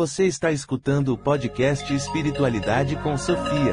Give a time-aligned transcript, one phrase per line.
[0.00, 3.72] Você está escutando o podcast Espiritualidade com Sofia.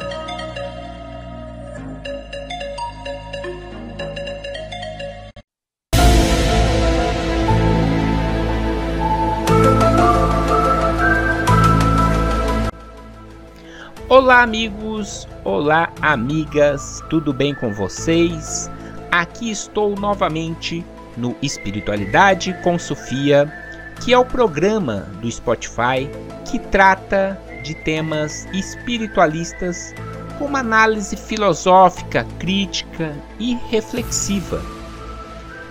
[14.09, 15.27] Olá, amigos!
[15.43, 17.03] Olá, amigas!
[17.07, 18.67] Tudo bem com vocês?
[19.11, 20.83] Aqui estou novamente
[21.15, 23.64] no Espiritualidade com Sofia
[24.01, 26.09] que é o programa do Spotify
[26.45, 29.93] que trata de temas espiritualistas
[30.37, 34.61] com uma análise filosófica, crítica e reflexiva.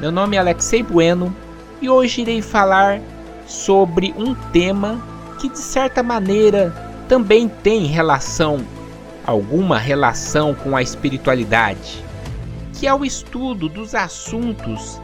[0.00, 1.34] Meu nome é Alexei Bueno
[1.80, 3.00] e hoje irei falar
[3.46, 5.00] sobre um tema
[5.38, 6.70] que de certa maneira
[7.08, 8.64] também tem relação,
[9.26, 12.02] alguma relação com a espiritualidade,
[12.72, 15.00] que é o estudo dos assuntos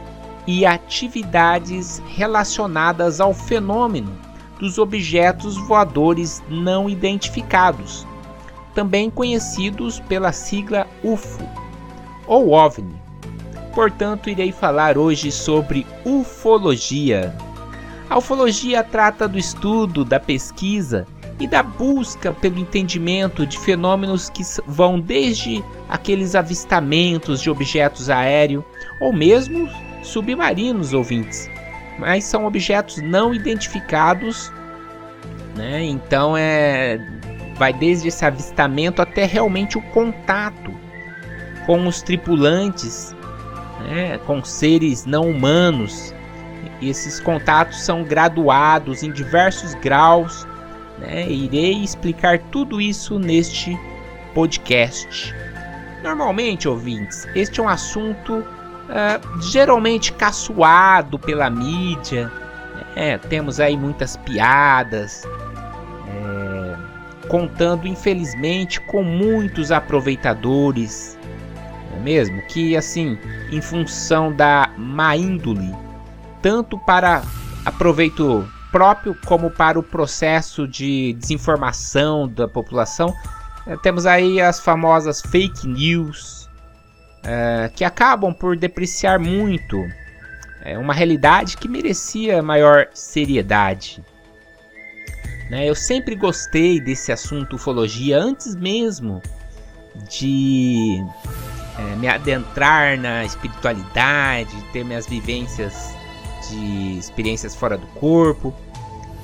[0.47, 4.11] e atividades relacionadas ao fenômeno
[4.59, 8.05] dos objetos voadores não identificados,
[8.75, 11.47] também conhecidos pela sigla UFO
[12.27, 13.01] ou OVNI.
[13.73, 17.35] Portanto, irei falar hoje sobre ufologia.
[18.09, 21.07] A ufologia trata do estudo, da pesquisa
[21.39, 28.63] e da busca pelo entendimento de fenômenos que vão desde aqueles avistamentos de objetos aéreos
[28.99, 29.67] ou mesmo
[30.01, 31.49] submarinos, ouvintes,
[31.97, 34.51] mas são objetos não identificados,
[35.55, 35.83] né?
[35.83, 36.99] Então é
[37.61, 40.73] vai desde esse avistamento até realmente o contato
[41.67, 43.15] com os tripulantes,
[43.81, 44.17] né?
[44.25, 46.11] com seres não humanos.
[46.81, 50.47] E esses contatos são graduados em diversos graus.
[50.97, 51.29] Né?
[51.29, 53.77] Irei explicar tudo isso neste
[54.33, 55.35] podcast.
[56.01, 58.43] Normalmente, ouvintes, este é um assunto
[58.91, 62.31] uh, geralmente caçoado pela mídia.
[62.95, 65.23] É, temos aí muitas piadas,
[66.07, 71.17] é, contando infelizmente com muitos aproveitadores,
[71.95, 72.41] é mesmo?
[72.47, 73.17] Que assim,
[73.49, 75.73] em função da má índole,
[76.41, 77.21] tanto para
[77.65, 83.13] aproveito próprio como para o processo de desinformação da população,
[83.65, 86.40] é, temos aí as famosas fake news,
[87.23, 89.87] é, que acabam por depreciar muito
[90.63, 94.03] é, uma realidade que merecia maior seriedade.
[95.49, 95.67] Né?
[95.67, 99.21] Eu sempre gostei desse assunto ufologia antes mesmo
[100.09, 101.03] de
[101.77, 105.93] é, me adentrar na espiritualidade, ter minhas vivências
[106.49, 108.53] de experiências fora do corpo.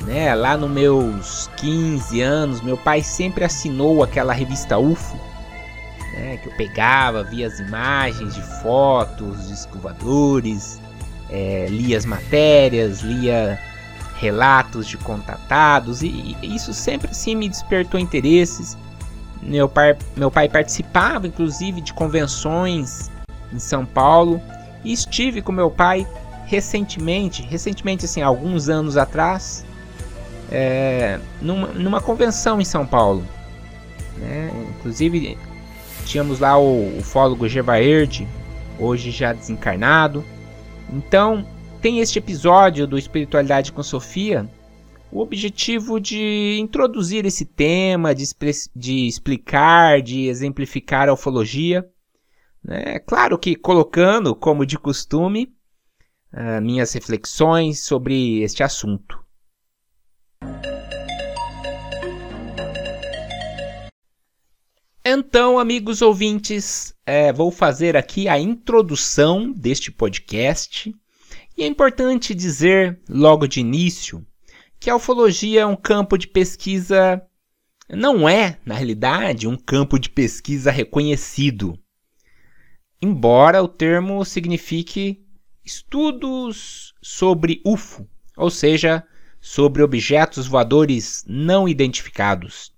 [0.02, 0.34] Né?
[0.36, 5.18] Lá nos meus 15 anos, meu pai sempre assinou aquela revista UFO
[6.18, 10.80] né, que eu pegava, via as imagens de fotos de escovadores,
[11.30, 13.60] é, lia as matérias, lia
[14.20, 18.76] relatos de contatados e, e isso sempre assim me despertou interesses.
[19.42, 23.12] Meu pai, meu pai participava inclusive de convenções
[23.54, 24.42] em São Paulo
[24.84, 26.08] e estive com meu pai
[26.46, 29.66] recentemente, recentemente assim, alguns anos atrás,
[30.50, 33.24] é, numa, numa convenção em São Paulo.
[34.18, 34.50] Né?
[34.80, 35.38] Inclusive
[36.08, 38.26] Tínhamos lá o ufólogo Gevaerd,
[38.80, 40.24] hoje já desencarnado.
[40.92, 41.46] Então,
[41.82, 44.50] tem este episódio do Espiritualidade com Sofia
[45.12, 48.26] o objetivo de introduzir esse tema, de,
[48.76, 51.86] de explicar, de exemplificar a ufologia.
[52.64, 53.00] Né?
[53.00, 55.54] Claro que colocando, como de costume,
[56.34, 59.20] uh, minhas reflexões sobre este assunto.
[65.10, 70.94] Então, amigos ouvintes, é, vou fazer aqui a introdução deste podcast.
[71.58, 74.28] E é importante dizer, logo de início,
[74.78, 77.22] que a ufologia é um campo de pesquisa.
[77.90, 81.80] Não é, na realidade, um campo de pesquisa reconhecido.
[83.02, 85.26] Embora o termo signifique
[85.64, 89.06] estudos sobre UFO, ou seja,
[89.40, 92.76] sobre objetos voadores não identificados.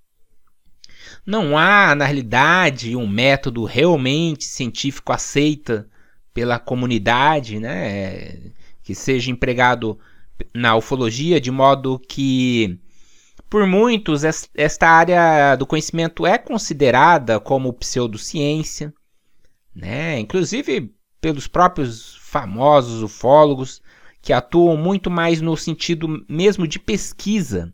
[1.25, 5.87] Não há, na realidade, um método realmente científico aceita
[6.33, 8.51] pela comunidade, né,
[8.83, 9.99] que seja empregado
[10.53, 12.79] na ufologia, de modo que,
[13.49, 14.23] por muitos,
[14.55, 18.93] esta área do conhecimento é considerada como pseudociência,
[19.75, 23.81] né, inclusive pelos próprios famosos ufólogos,
[24.21, 27.73] que atuam muito mais no sentido mesmo de pesquisa,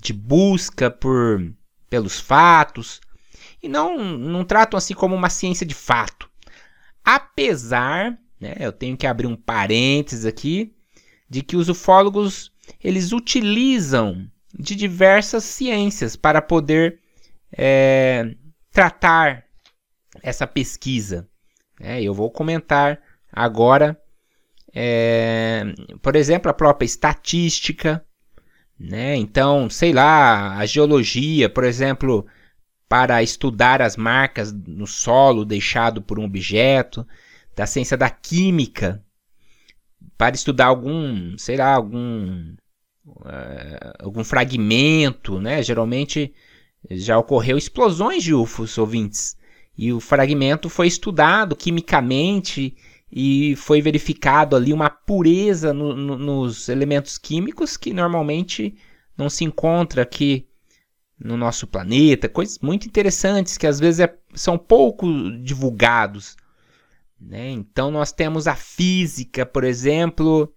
[0.00, 1.40] de busca por
[1.88, 3.00] pelos fatos
[3.62, 6.28] e não, não tratam assim como uma ciência de fato.
[7.04, 10.74] Apesar, né, eu tenho que abrir um parênteses aqui,
[11.28, 12.52] de que os ufólogos
[12.82, 14.28] eles utilizam
[14.58, 17.00] de diversas ciências para poder
[17.52, 18.34] é,
[18.70, 19.44] tratar
[20.22, 21.28] essa pesquisa.
[21.80, 23.00] É, eu vou comentar
[23.30, 24.00] agora,
[24.72, 25.64] é,
[26.00, 28.05] por exemplo, a própria estatística,
[28.78, 29.16] né?
[29.16, 32.26] Então, sei lá, a geologia, por exemplo,
[32.88, 37.06] para estudar as marcas no solo deixado por um objeto,
[37.54, 39.02] da ciência da química,
[40.16, 42.54] para estudar algum, sei lá, algum
[43.06, 45.62] uh, algum fragmento, né?
[45.62, 46.34] Geralmente
[46.90, 49.36] já ocorreu explosões de UFOs, ouvintes,
[49.76, 52.76] e o fragmento foi estudado quimicamente
[53.10, 58.76] e foi verificado ali uma pureza no, no, nos elementos químicos que normalmente
[59.16, 60.48] não se encontra aqui
[61.18, 65.06] no nosso planeta, coisas muito interessantes que às vezes é, são pouco
[65.42, 66.36] divulgados.
[67.18, 67.50] Né?
[67.50, 70.52] Então nós temos a física, por exemplo,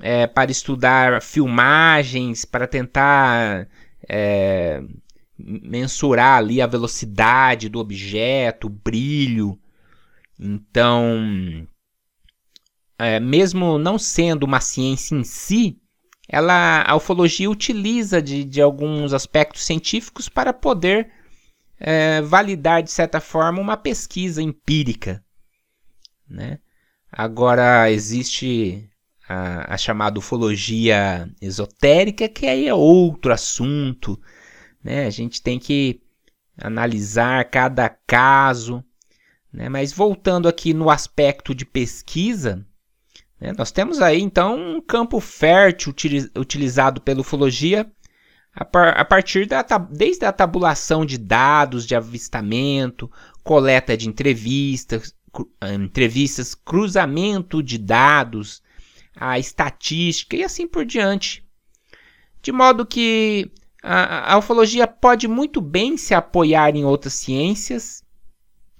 [0.00, 3.68] é, para estudar filmagens, para tentar
[4.08, 4.82] é,
[5.38, 9.58] mensurar ali a velocidade do objeto, o brilho.
[10.38, 11.66] Então,
[13.00, 15.80] é, mesmo não sendo uma ciência em si,
[16.28, 21.10] ela, a ufologia utiliza de, de alguns aspectos científicos para poder
[21.78, 25.24] é, validar, de certa forma, uma pesquisa empírica.
[26.28, 26.58] Né?
[27.10, 28.86] Agora, existe
[29.26, 34.20] a, a chamada ufologia esotérica, que aí é outro assunto.
[34.84, 35.06] Né?
[35.06, 36.02] A gente tem que
[36.58, 38.84] analisar cada caso.
[39.50, 39.70] Né?
[39.70, 42.66] Mas voltando aqui no aspecto de pesquisa,
[43.40, 43.52] né?
[43.56, 45.94] Nós temos aí então um campo fértil
[46.36, 47.90] utilizado pela ufologia
[48.54, 53.10] a, par a partir da desde a tabulação de dados de avistamento,
[53.42, 58.62] coleta de entrevistas, cru entrevistas, cruzamento de dados,
[59.16, 61.44] a estatística e assim por diante.
[62.42, 63.50] De modo que
[63.82, 68.02] a, a ufologia pode muito bem se apoiar em outras ciências,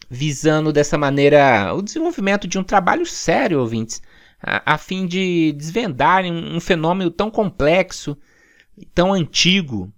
[0.09, 4.03] visando dessa maneira o desenvolvimento de um trabalho sério, ouvintes,
[4.43, 8.17] a, a fim de desvendar um, um fenômeno tão complexo,
[8.95, 9.93] tão antigo,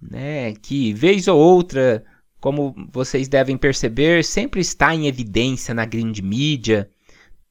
[0.00, 2.04] né, que vez ou outra,
[2.40, 6.90] como vocês devem perceber, sempre está em evidência na grande mídia,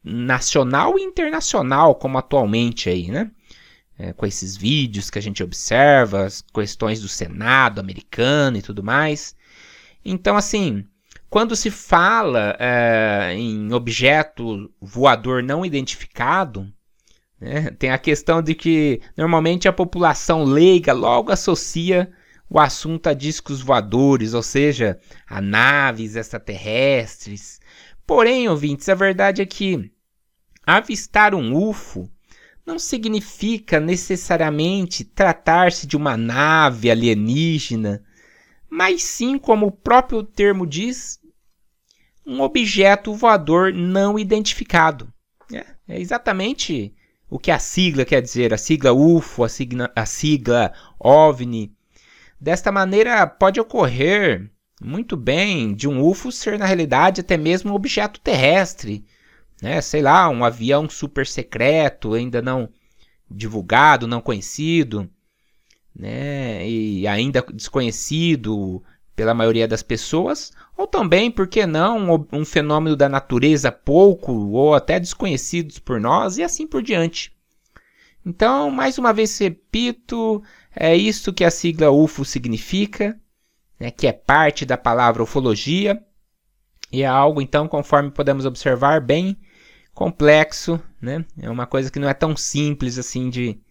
[0.03, 3.31] nacional e internacional, como atualmente aí, né?
[3.97, 8.83] É, com esses vídeos que a gente observa, as questões do Senado americano e tudo
[8.83, 9.35] mais.
[10.03, 10.83] Então, assim,
[11.31, 16.69] quando se fala é, em objeto voador não identificado,
[17.39, 22.12] né, tem a questão de que normalmente a população leiga logo associa
[22.50, 27.62] o assunto a discos voadores, ou seja, a naves extraterrestres.
[28.06, 29.89] Porém, ouvintes, a verdade é que
[30.68, 32.12] avistar um UFO
[32.66, 38.04] não significa necessariamente tratar-se de uma nave alienígena,
[38.69, 41.20] mas sim, como o próprio termo diz,
[42.25, 45.12] um objeto voador não identificado.
[45.51, 46.94] É, é exatamente
[47.29, 51.71] o que a sigla quer dizer, a sigla UFO, a sigla, a sigla OVNI.
[52.39, 54.50] Desta maneira, pode ocorrer
[54.83, 59.06] muito bem de um UFO ser, na realidade, até mesmo um objeto terrestre,
[59.62, 59.79] né?
[59.79, 62.68] sei lá, um avião super secreto, ainda não
[63.29, 65.09] divulgado, não conhecido,
[65.95, 66.68] né?
[66.68, 68.83] e ainda desconhecido
[69.21, 74.73] pela maioria das pessoas, ou também, por que não, um, fenômeno da natureza pouco ou
[74.73, 77.31] até desconhecidos por nós e assim por diante.
[78.25, 80.42] Então, mais uma vez repito,
[80.75, 83.16] é isso que a sigla UFO significa,
[83.80, 86.04] né, que é parte da palavra ufologia,
[86.92, 89.37] e é algo, então, conforme podemos observar, bem
[89.94, 91.23] complexo, né?
[91.40, 93.61] É uma coisa que não é tão simples assim de,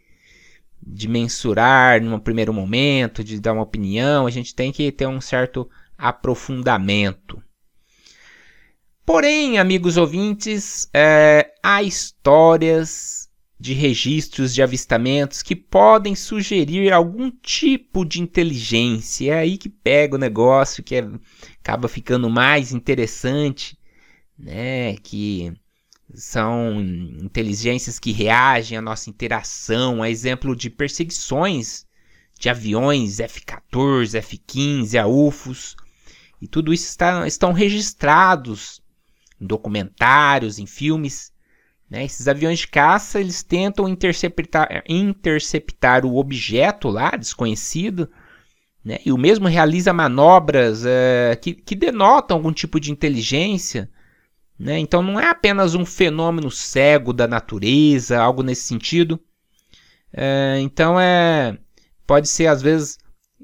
[0.82, 5.20] de mensurar num primeiro momento, de dar uma opinião, a gente tem que ter um
[5.20, 7.42] certo aprofundamento.
[9.04, 18.06] Porém, amigos ouvintes, é, há histórias de registros de avistamentos que podem sugerir algum tipo
[18.06, 19.34] de inteligência.
[19.34, 21.06] É aí que pega o negócio, que é,
[21.62, 23.76] acaba ficando mais interessante,
[24.38, 24.96] né?
[24.96, 25.52] Que
[26.14, 31.86] são inteligências que reagem à nossa interação, a exemplo de perseguições
[32.38, 35.76] de aviões F-14, F-15, a UFOs,
[36.40, 38.80] e tudo isso está, estão registrados
[39.38, 41.32] em documentários, em filmes.
[41.88, 42.04] Né?
[42.04, 48.10] Esses aviões de caça eles tentam interceptar, interceptar o objeto lá desconhecido,
[48.82, 48.98] né?
[49.04, 53.90] e o mesmo realiza manobras é, que, que denotam algum tipo de inteligência
[54.60, 54.78] né?
[54.78, 59.18] Então não é apenas um fenômeno cego da natureza, algo nesse sentido.
[60.12, 61.58] É, então é
[62.06, 62.98] pode ser às vezes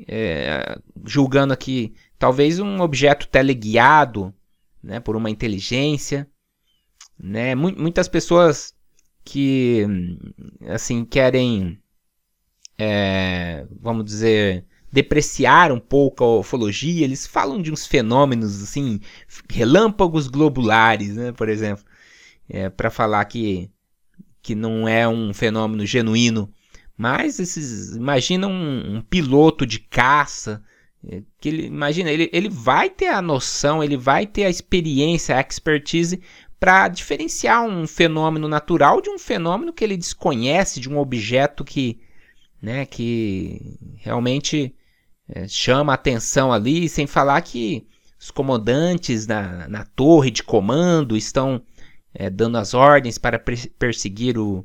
[0.06, 4.34] é, julgando aqui talvez um objeto teleguiado,
[4.82, 6.28] né, por uma inteligência,
[7.18, 7.54] né?
[7.54, 8.74] Muitas pessoas
[9.24, 9.86] que
[10.68, 11.80] assim querem,
[12.76, 18.98] é, vamos dizer, depreciar um pouco a ufologia, eles falam de uns fenômenos assim,
[19.50, 21.84] relâmpagos globulares, né, por exemplo,
[22.48, 23.70] é, para falar que
[24.40, 26.48] que não é um fenômeno genuíno,
[26.96, 30.62] mas esses, imagina um, um piloto de caça
[31.04, 35.36] é, que ele, imagina, ele, ele vai ter a noção, ele vai ter a experiência,
[35.36, 36.22] a expertise
[36.60, 41.98] para diferenciar um fenômeno natural de um fenômeno que ele desconhece, de um objeto que,
[42.62, 44.75] né, que realmente
[45.28, 47.86] é, chama atenção ali, sem falar que
[48.18, 51.60] os comandantes na, na torre de comando estão
[52.14, 54.64] é, dando as ordens para perseguir o,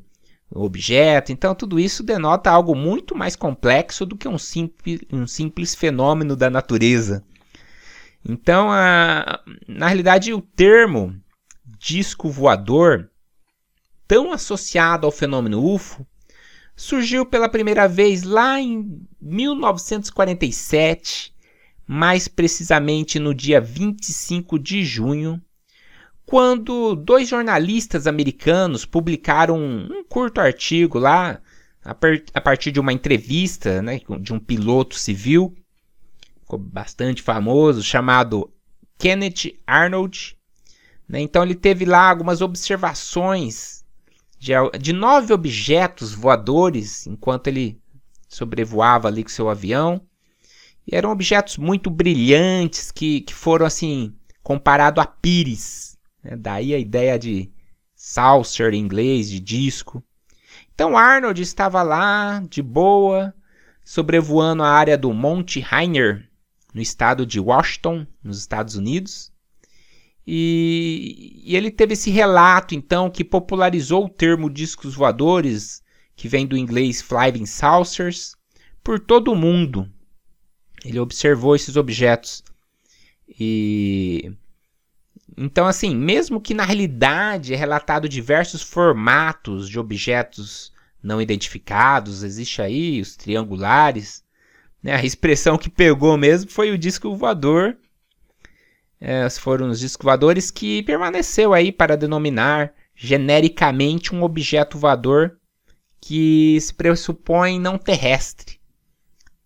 [0.50, 1.32] o, objeto.
[1.32, 6.34] Então, tudo isso denota algo muito mais complexo do que um simples, um simples fenômeno
[6.34, 7.24] da natureza.
[8.24, 11.14] Então, a, na realidade, o termo
[11.78, 13.10] disco voador,
[14.06, 16.06] tão associado ao fenômeno UFO,
[16.76, 21.32] surgiu pela primeira vez lá em 1947,
[21.86, 25.40] mais precisamente no dia 25 de junho,
[26.24, 31.40] quando dois jornalistas americanos publicaram um, curto artigo lá,
[31.84, 35.54] a, partir de uma entrevista né, de um piloto civil,
[36.40, 38.50] ficou bastante famoso, chamado
[38.98, 40.38] Kenneth Arnold,
[41.08, 41.20] né?
[41.20, 43.81] Então ele teve lá algumas observações
[44.42, 47.80] de, de nove objetos voadores enquanto ele
[48.28, 50.00] sobrevoava ali com seu avião.
[50.84, 55.96] E eram objetos muito brilhantes que, que foram assim comparado a pires.
[56.24, 56.34] Né?
[56.36, 57.52] Daí a ideia de
[57.94, 60.02] saucer em inglês, de disco.
[60.74, 63.32] Então Arnold estava lá de boa,
[63.84, 66.28] sobrevoando a área do Monte Rainier,
[66.74, 69.31] no estado de Washington, nos Estados Unidos.
[70.26, 75.82] E, e, ele teve esse relato, então, que popularizou o termo discos voadores,
[76.14, 78.36] que vem do inglês flying saucers,
[78.82, 79.90] por todo o mundo.
[80.84, 82.42] Ele observou esses objetos.
[83.28, 84.32] E.
[85.36, 92.60] Então, assim, mesmo que na realidade é relatado diversos formatos de objetos não identificados, existe
[92.60, 94.22] aí os triangulares,
[94.82, 94.94] né?
[94.94, 97.76] a expressão que pegou mesmo foi o disco voador
[99.04, 105.38] é, foram os discos voadores que permaneceu aí para denominar genericamente um objeto voador
[106.00, 108.60] que se pressupõe não terrestre.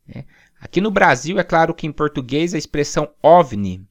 [0.07, 0.25] É.
[0.61, 3.83] Aqui no Brasil, é claro que em português a expressão OVNI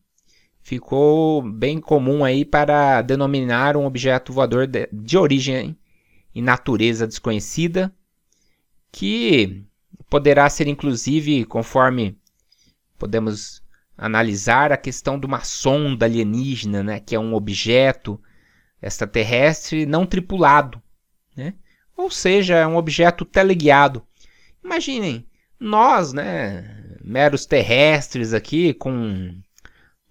[0.61, 5.75] ficou bem comum aí para denominar um objeto voador de, de origem
[6.33, 7.91] e natureza desconhecida,
[8.91, 9.63] que
[10.11, 12.15] poderá ser inclusive, conforme
[12.99, 13.64] podemos
[13.97, 18.21] analisar a questão de uma sonda alienígena, né, que é um objeto
[18.81, 20.81] extraterrestre não tripulado,
[21.35, 21.53] né?
[21.95, 24.05] ou seja, é um objeto teleguiado.
[24.63, 25.25] Imaginem,
[25.59, 29.39] nós, né, meros terrestres aqui, com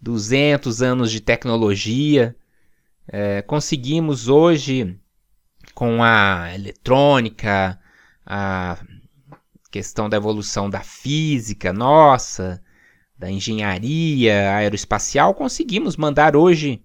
[0.01, 2.35] 200 anos de tecnologia,
[3.07, 4.99] é, conseguimos hoje,
[5.75, 7.79] com a eletrônica,
[8.25, 8.79] a
[9.71, 12.63] questão da evolução da física, nossa,
[13.17, 16.83] da engenharia aeroespacial, conseguimos mandar hoje,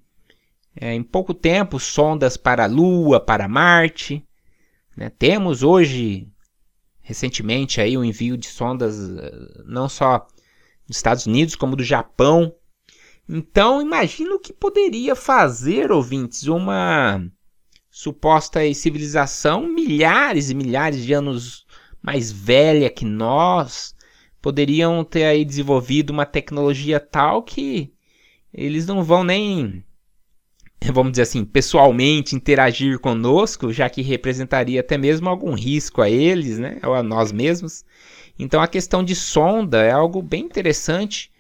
[0.75, 4.24] é, em pouco tempo, sondas para a Lua, para Marte.
[4.95, 5.09] Né?
[5.09, 6.27] Temos hoje,
[7.01, 10.27] recentemente, aí, o envio de sondas eh, não só
[10.88, 12.53] dos Estados Unidos, como do Japão.
[13.27, 17.24] Então, imagina o que poderia fazer, ouvintes, uma
[17.89, 21.65] suposta civilização milhares e milhares de anos
[22.01, 23.95] mais velha que nós,
[24.41, 27.93] poderiam ter aí desenvolvido uma tecnologia tal que
[28.53, 29.84] eles não vão nem,
[30.91, 36.58] vamos dizer assim, pessoalmente interagir conosco, já que representaria até mesmo algum risco a eles,
[36.58, 37.84] né, ou a nós mesmos.
[38.38, 41.31] Então a questão de sonda é algo bem interessante,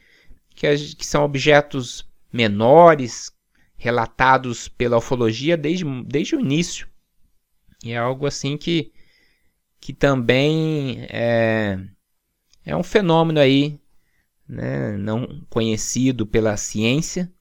[0.53, 3.31] que, que são objetos menores
[3.77, 6.87] relatados pela ufologia desde, desde o início.
[7.83, 8.91] E é algo assim que,
[9.79, 11.79] que também é,
[12.65, 13.79] é um fenômeno aí,
[14.47, 17.31] né, não conhecido pela ciência,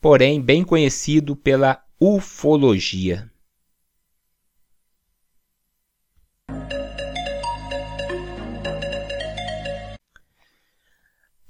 [0.00, 3.30] porém bem conhecido pela ufologia.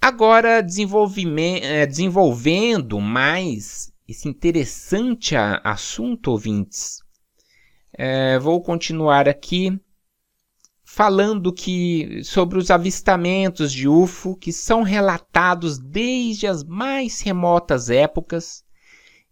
[0.00, 0.62] Agora,
[1.62, 7.02] é, desenvolvendo mais esse interessante assunto, ouvintes,
[7.90, 9.80] é, vou continuar aqui
[10.95, 18.63] falando que sobre os avistamentos de UFO que são relatados desde as mais remotas épocas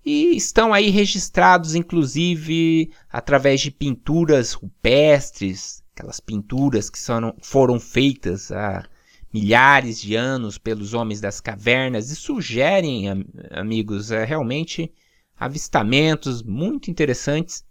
[0.04, 6.98] e estão aí registrados inclusive através de pinturas rupestres, aquelas pinturas que
[7.40, 8.84] foram feitas há
[9.32, 13.04] milhares de anos pelos homens das cavernas e sugerem,
[13.52, 14.92] amigos, é, realmente
[15.38, 17.64] avistamentos muito interessantes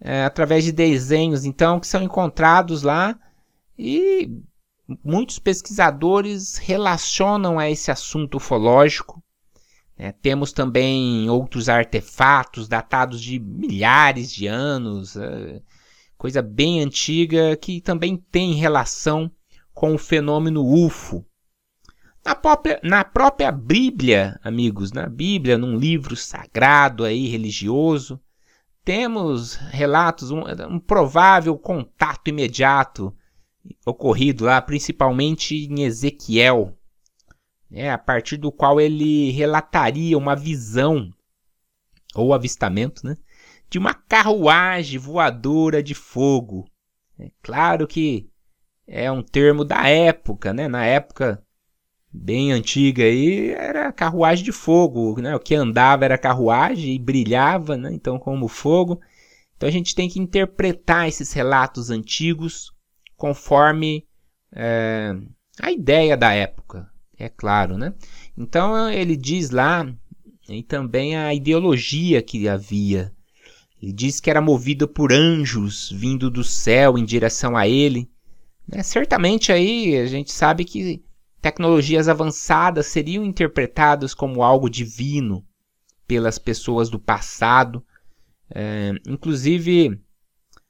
[0.00, 3.18] é, através de desenhos, então, que são encontrados lá
[3.78, 4.30] e
[5.02, 9.22] muitos pesquisadores relacionam a esse assunto ufológico.
[9.98, 15.62] É, temos também outros artefatos datados de milhares de anos, é,
[16.18, 19.30] coisa bem antiga que também tem relação
[19.72, 21.24] com o fenômeno UFO.
[22.24, 28.20] Na própria, na própria Bíblia, amigos, na Bíblia, num livro sagrado aí, religioso,
[28.86, 33.12] temos relatos, um, um provável contato imediato
[33.84, 36.78] ocorrido lá, principalmente em Ezequiel,
[37.68, 41.12] né, a partir do qual ele relataria uma visão
[42.14, 43.16] ou avistamento né,
[43.68, 46.64] de uma carruagem voadora de fogo.
[47.18, 48.30] É claro que
[48.86, 50.68] é um termo da época, né?
[50.68, 51.42] Na época
[52.16, 55.34] bem antiga aí, era carruagem de fogo, né?
[55.34, 57.90] O que andava era carruagem e brilhava, né?
[57.92, 59.00] Então, como fogo.
[59.56, 62.72] Então, a gente tem que interpretar esses relatos antigos
[63.16, 64.06] conforme
[64.52, 65.14] é,
[65.60, 67.94] a ideia da época, é claro, né?
[68.36, 69.86] Então, ele diz lá,
[70.48, 73.12] e também a ideologia que havia.
[73.80, 78.10] Ele diz que era movida por anjos vindo do céu em direção a ele.
[78.66, 78.82] Né?
[78.82, 81.02] Certamente aí a gente sabe que
[81.40, 85.44] tecnologias avançadas seriam interpretadas como algo divino
[86.06, 87.84] pelas pessoas do passado.
[88.50, 90.00] É, inclusive,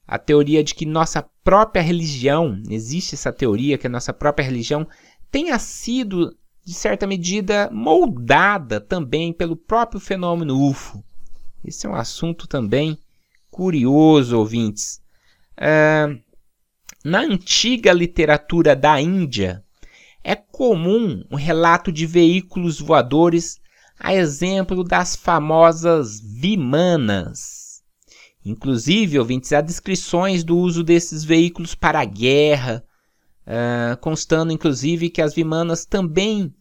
[0.07, 4.87] a teoria de que nossa própria religião, existe essa teoria que a nossa própria religião
[5.31, 11.05] tenha sido, de certa medida, moldada também pelo próprio fenômeno UFO.
[11.65, 12.99] Esse é um assunto também
[13.51, 15.01] curioso, ouvintes.
[15.57, 16.17] É,
[17.05, 19.65] na antiga literatura da Índia,
[20.29, 23.61] é comum o relato de veículos voadores,
[23.97, 27.81] a exemplo das famosas vimanas.
[28.45, 32.85] Inclusive, ouvintes, há descrições do uso desses veículos para a guerra,
[33.47, 36.53] uh, constando inclusive que as vimanas também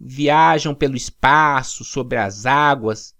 [0.00, 3.14] viajam pelo espaço, sobre as águas.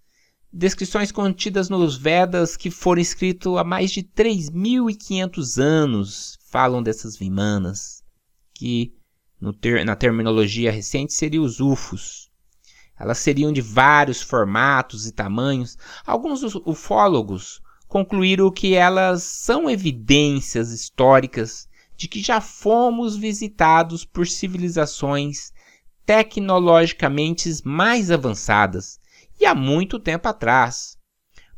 [0.52, 8.02] Descrições contidas nos Vedas que foram escritos há mais de 3.500 anos falam dessas vimanas,
[8.52, 8.92] que
[9.52, 12.30] ter, na terminologia recente, seriam os UFOs.
[12.98, 15.76] Elas seriam de vários formatos e tamanhos.
[16.06, 25.52] Alguns ufólogos concluíram que elas são evidências históricas de que já fomos visitados por civilizações
[26.04, 29.00] tecnologicamente mais avançadas
[29.40, 30.96] e há muito tempo atrás.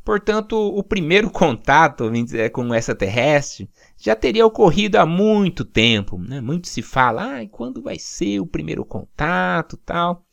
[0.03, 2.11] Portanto, o primeiro contato
[2.51, 6.17] com essa terrestre já teria ocorrido há muito tempo.
[6.17, 6.39] Né?
[6.39, 10.25] Muito se fala, ah, quando vai ser o primeiro contato tal.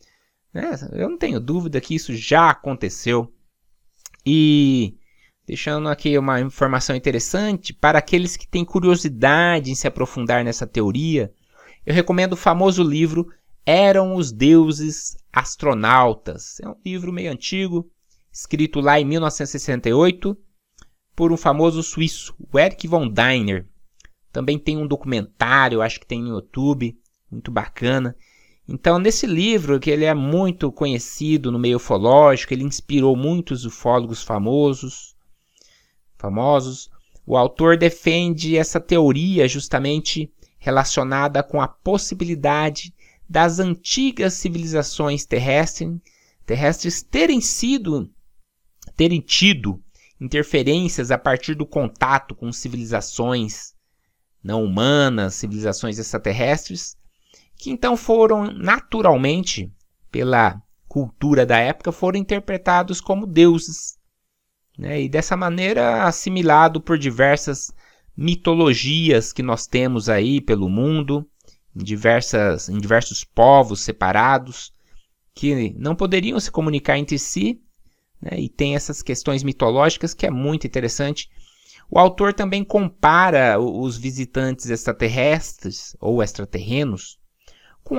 [0.55, 0.71] Né?
[0.93, 3.33] Eu não tenho dúvida que isso já aconteceu.
[4.25, 4.97] E
[5.45, 11.33] deixando aqui uma informação interessante para aqueles que têm curiosidade em se aprofundar nessa teoria,
[11.85, 13.29] eu recomendo o famoso livro
[13.65, 16.61] Eram os Deuses Astronautas.
[16.61, 17.91] É um livro meio antigo,
[18.33, 20.37] escrito lá em 1968
[21.17, 23.67] por um famoso suíço, o Eric von Diner.
[24.31, 26.95] Também tem um documentário, acho que tem no YouTube,
[27.31, 28.15] muito bacana.
[28.69, 34.23] Então, nesse livro, que ele é muito conhecido no meio ufológico, ele inspirou muitos ufólogos
[34.23, 35.17] famosos,
[36.19, 36.91] famosos.
[37.25, 42.93] O autor defende essa teoria justamente relacionada com a possibilidade
[43.29, 45.97] das antigas civilizações terrestres,
[46.45, 48.11] terrestres terem sido,
[48.97, 49.83] terem tido
[50.21, 53.75] interferências a partir do contato com civilizações
[54.43, 56.97] não humanas, civilizações extraterrestres,
[57.57, 59.73] que então foram naturalmente,
[60.11, 63.99] pela cultura da época, foram interpretados como deuses.
[64.79, 65.03] Né?
[65.03, 67.73] E dessa maneira assimilado por diversas
[68.17, 71.29] mitologias que nós temos aí pelo mundo,
[71.75, 74.73] em, diversas, em diversos povos separados,
[75.35, 77.61] que não poderiam se comunicar entre si,
[78.21, 78.39] né?
[78.39, 81.29] e tem essas questões mitológicas que é muito interessante.
[81.91, 87.19] O autor também compara os visitantes extraterrestres ou extraterrenos
[87.87, 87.97] com,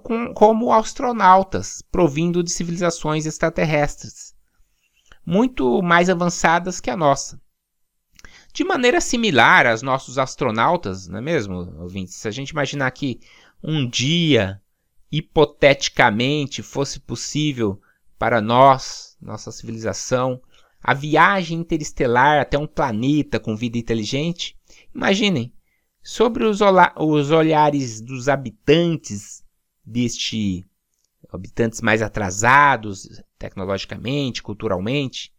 [0.00, 4.34] com, como astronautas provindo de civilizações extraterrestres,
[5.24, 7.40] muito mais avançadas que a nossa.
[8.52, 12.16] de maneira similar aos nossos astronautas, não é mesmo, ouvintes?
[12.16, 13.20] Se a gente imaginar que
[13.64, 14.60] um dia,
[15.10, 17.80] hipoteticamente, fosse possível
[18.22, 20.40] para nós, nossa civilização,
[20.80, 24.56] a viagem interestelar até um planeta com vida inteligente,
[24.94, 25.52] imaginem,
[26.00, 26.60] sobre os,
[26.98, 29.42] os olhares dos habitantes
[29.84, 30.64] deste
[31.32, 35.34] habitantes mais atrasados tecnologicamente, culturalmente,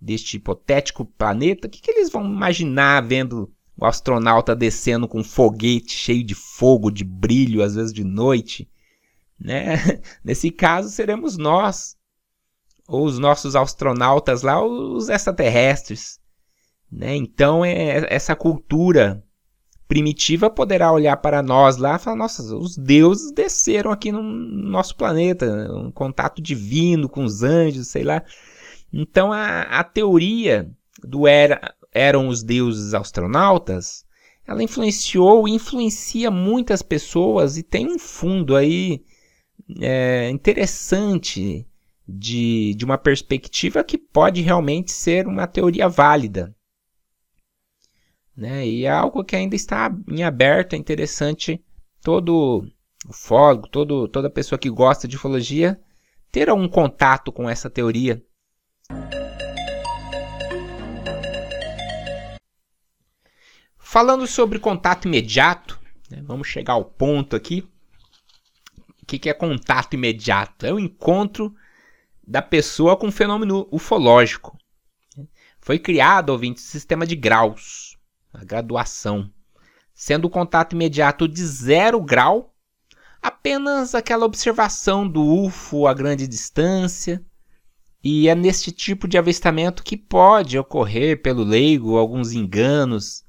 [0.00, 5.24] deste hipotético planeta, o que, que eles vão imaginar vendo o astronauta descendo com um
[5.24, 8.70] foguete cheio de fogo, de brilho, às vezes de noite?
[9.38, 9.76] Né?
[10.24, 11.94] Nesse caso, seremos nós,
[12.88, 16.18] ou os nossos astronautas lá, os extraterrestres.
[16.90, 17.16] Né?
[17.16, 19.22] Então, é, essa cultura
[19.92, 24.96] primitiva poderá olhar para nós lá e falar: nossa, os deuses desceram aqui no nosso
[24.96, 28.22] planeta, um contato divino com os anjos, sei lá.
[28.90, 30.70] Então a, a teoria
[31.02, 34.04] do era, eram os deuses astronautas,
[34.46, 39.04] ela influenciou e influencia muitas pessoas e tem um fundo aí
[39.78, 41.66] é, interessante
[42.14, 46.54] de, de uma perspectiva que pode realmente ser uma teoria válida.
[48.36, 48.66] Né?
[48.66, 51.64] E é algo que ainda está em aberto, é interessante
[52.02, 52.66] todo
[53.08, 55.80] ufólogo, todo, toda pessoa que gosta de ufologia
[56.30, 58.22] ter algum contato com essa teoria.
[63.78, 65.78] Falando sobre contato imediato,
[66.10, 67.66] né, vamos chegar ao ponto aqui.
[69.02, 70.64] O que, que é contato imediato?
[70.64, 71.54] É o encontro
[72.26, 74.56] da pessoa com fenômeno ufológico.
[75.60, 77.92] Foi criado, ouvinte, um sistema de graus
[78.32, 79.30] a graduação,
[79.94, 82.54] sendo o contato imediato de zero grau,
[83.20, 87.22] apenas aquela observação do UFO a grande distância.
[88.02, 93.22] E é neste tipo de avistamento que pode ocorrer pelo leigo alguns enganos.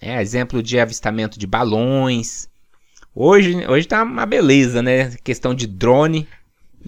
[0.00, 2.48] É, exemplo de avistamento de balões.
[3.12, 5.16] Hoje, hoje tá uma beleza, né?
[5.24, 6.28] Questão de drone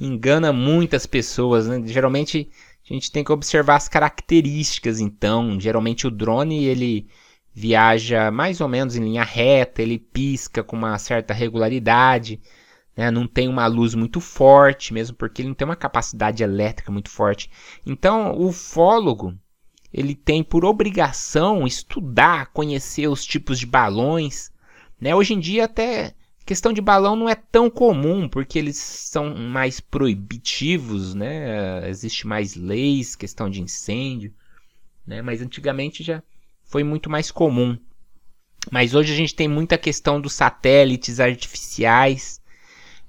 [0.01, 1.83] engana muitas pessoas, né?
[1.85, 2.51] Geralmente
[2.89, 5.59] a gente tem que observar as características, então.
[5.61, 7.09] Geralmente o drone ele
[7.53, 12.41] viaja mais ou menos em linha reta, ele pisca com uma certa regularidade,
[12.97, 13.11] né?
[13.11, 17.11] não tem uma luz muito forte, mesmo porque ele não tem uma capacidade elétrica muito
[17.11, 17.51] forte.
[17.85, 19.37] Então, o ufólogo
[19.93, 24.53] ele tem por obrigação estudar, conhecer os tipos de balões.
[25.01, 25.15] Né?
[25.15, 26.15] Hoje em dia, até
[26.49, 31.87] questão de balão não é tão comum, porque eles são mais proibitivos, né?
[31.91, 34.33] existe mais leis, questão de incêndio.
[35.07, 35.21] Né?
[35.21, 36.23] Mas antigamente já
[36.65, 37.79] foi muito mais comum.
[38.73, 42.41] Mas hoje a gente tem muita questão dos satélites artificiais.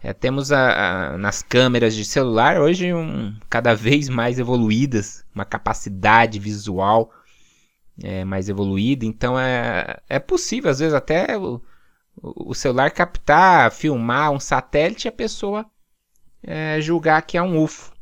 [0.04, 5.45] É, temos a, a, nas câmeras de celular hoje um, cada vez mais evoluídas, uma
[5.45, 7.10] capacidade visual
[8.04, 9.06] é, mais evoluída.
[9.06, 11.38] Então é, é possível, às vezes, até
[12.21, 15.65] o, celular captar, filmar um satélite e a pessoa
[16.43, 17.93] é, julgar que é um UFO.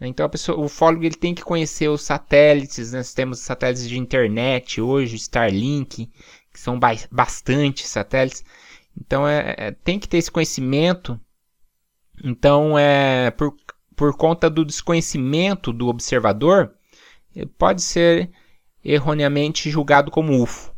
[0.00, 2.98] Então pessoa, o ufólogo ele tem que conhecer os satélites, né?
[2.98, 6.10] nós temos satélites de internet hoje, Starlink,
[6.52, 8.44] que são ba bastante satélites.
[9.00, 11.20] Então é, é, tem que ter esse conhecimento.
[12.24, 13.54] Então é por,
[13.94, 16.74] por conta do desconhecimento do observador,
[17.56, 18.30] pode ser
[18.84, 20.71] erroneamente julgado como UFO.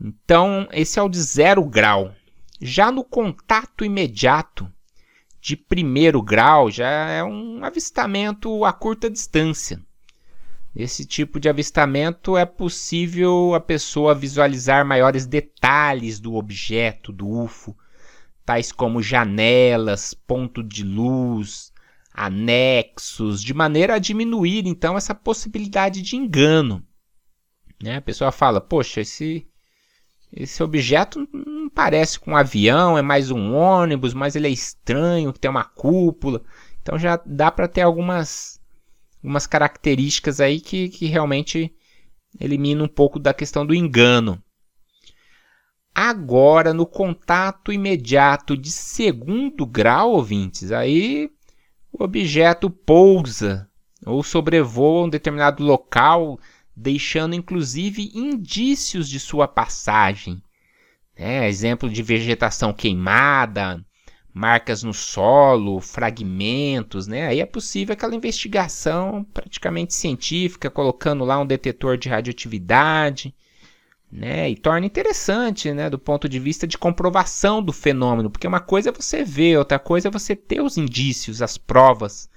[0.00, 2.14] Então esse é o de zero grau.
[2.60, 4.70] Já no contato imediato,
[5.40, 9.80] de primeiro grau já é um avistamento a curta distância.
[10.74, 17.76] Nesse tipo de avistamento é possível a pessoa visualizar maiores detalhes do objeto, do UFO,
[18.44, 21.72] tais como janelas, ponto de luz,
[22.12, 26.86] anexos, de maneira a diminuir então essa possibilidade de engano.
[27.82, 27.96] Né?
[27.96, 29.49] A pessoa fala: Poxa, esse,
[30.32, 35.32] esse objeto não parece com um avião, é mais um ônibus, mas ele é estranho,
[35.32, 36.42] tem uma cúpula.
[36.80, 38.60] Então já dá para ter algumas,
[39.18, 41.74] algumas características aí que, que realmente
[42.38, 44.42] elimina um pouco da questão do engano.
[45.92, 51.28] Agora, no contato imediato de segundo grau, ouvintes, aí
[51.92, 53.68] o objeto pousa
[54.06, 56.38] ou sobrevoa um determinado local
[56.80, 60.42] deixando inclusive indícios de sua passagem.
[61.14, 63.84] É, exemplo de vegetação queimada,
[64.32, 67.26] marcas no solo, fragmentos, né?
[67.26, 73.34] Aí é possível aquela investigação praticamente científica, colocando lá um detetor de radioatividade,
[74.10, 74.48] né?
[74.48, 78.88] E torna interessante, né, do ponto de vista de comprovação do fenômeno, porque uma coisa
[78.88, 82.29] é você ver, outra coisa é você ter os indícios, as provas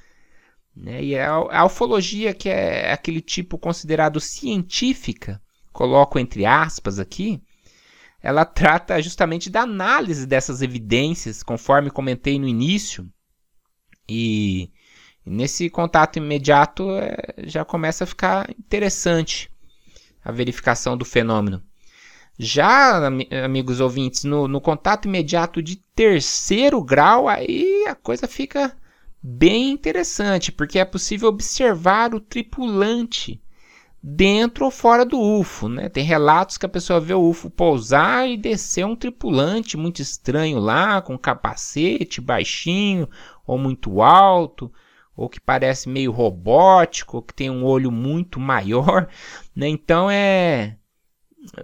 [0.75, 1.03] Né?
[1.03, 7.41] E a, a ufologia, que é aquele tipo considerado científica, coloco entre aspas aqui,
[8.21, 13.07] ela trata justamente da análise dessas evidências, conforme comentei no início.
[14.07, 14.71] E
[15.25, 19.51] nesse contato imediato é, já começa a ficar interessante
[20.23, 21.61] a verificação do fenômeno.
[22.39, 23.07] Já,
[23.43, 28.75] amigos ouvintes, no, no contato imediato de terceiro grau, aí a coisa fica
[29.23, 33.41] bem interessante, porque é possível observar o tripulante
[34.03, 35.69] dentro ou fora do UFO.
[35.69, 35.87] Né?
[35.87, 40.59] Tem relatos que a pessoa vê o UFO pousar e descer um tripulante muito estranho
[40.59, 43.07] lá, com capacete baixinho
[43.47, 44.69] ou muito alto,
[45.15, 49.07] ou que parece meio robótico, ou que tem um olho muito maior.
[49.55, 49.69] Né?
[49.69, 50.77] Então é.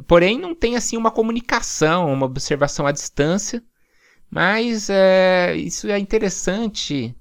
[0.08, 3.64] Porém, não tem assim uma comunicação, uma observação à distância.
[4.30, 7.16] Mas é, isso é interessante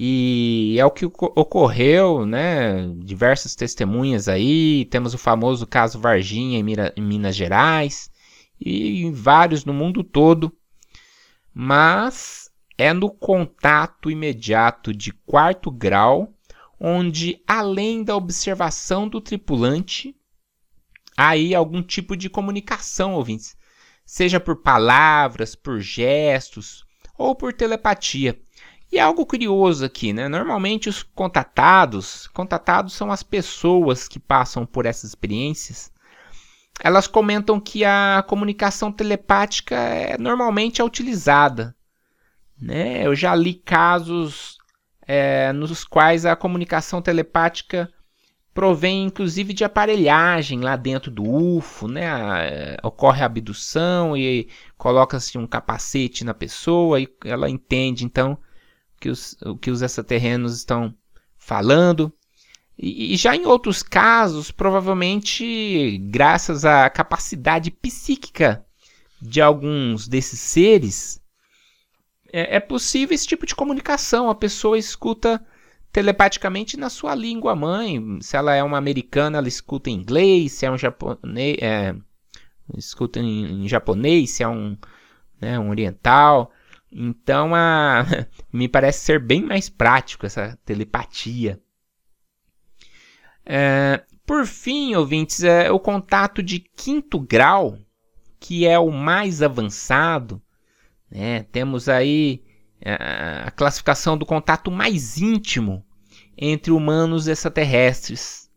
[0.00, 2.88] e é o que ocorreu, né?
[2.98, 4.84] Diversas testemunhas aí.
[4.84, 8.08] Temos o famoso caso Varginha em, Minas Gerais
[8.60, 10.56] e vários no mundo todo.
[11.52, 16.32] Mas é no contato imediato de quarto grau,
[16.78, 20.14] onde além da observação do tripulante,
[21.16, 23.56] há aí algum tipo de comunicação, ouvintes,
[24.06, 26.84] seja por palavras, por gestos
[27.18, 28.40] ou por telepatia.
[28.90, 30.28] E é algo curioso aqui, né?
[30.28, 35.92] Normalmente os contatados, contatados são as pessoas que passam por essas experiências.
[36.80, 41.76] Elas comentam que a comunicação telepática é normalmente é utilizada.
[42.60, 43.06] Né?
[43.06, 44.56] Eu já li casos
[45.06, 47.92] é, nos quais a comunicação telepática
[48.54, 52.08] provém inclusive de aparelhagem lá dentro do UFO, né?
[52.08, 58.38] A, ocorre a abdução e coloca-se um capacete na pessoa e ela entende então
[59.00, 60.94] que os, o que os extraterrenos estão
[61.36, 62.12] falando.
[62.78, 68.64] E, e já em outros casos, provavelmente graças à capacidade psíquica
[69.20, 71.20] de alguns desses seres,
[72.32, 74.30] é, é, possível esse tipo de comunicação.
[74.30, 75.44] A pessoa escuta
[75.92, 78.18] telepaticamente na sua língua mãe.
[78.20, 80.52] Se ela é uma americana, ela escuta em inglês.
[80.52, 81.94] Se é um japonês, é,
[82.76, 84.30] escuta em, em, japonês.
[84.30, 84.76] Se é um,
[85.40, 86.52] né, um oriental.
[86.90, 88.04] Então, a,
[88.52, 91.60] me parece ser bem mais prático essa telepatia.
[93.44, 97.78] É, por fim, ouvintes, é, o contato de quinto grau,
[98.38, 100.42] que é o mais avançado,
[101.10, 101.44] né?
[101.44, 102.44] temos aí
[102.84, 105.84] a, é, a classificação do contato mais íntimo
[106.36, 108.50] entre humanos e extraterrestres.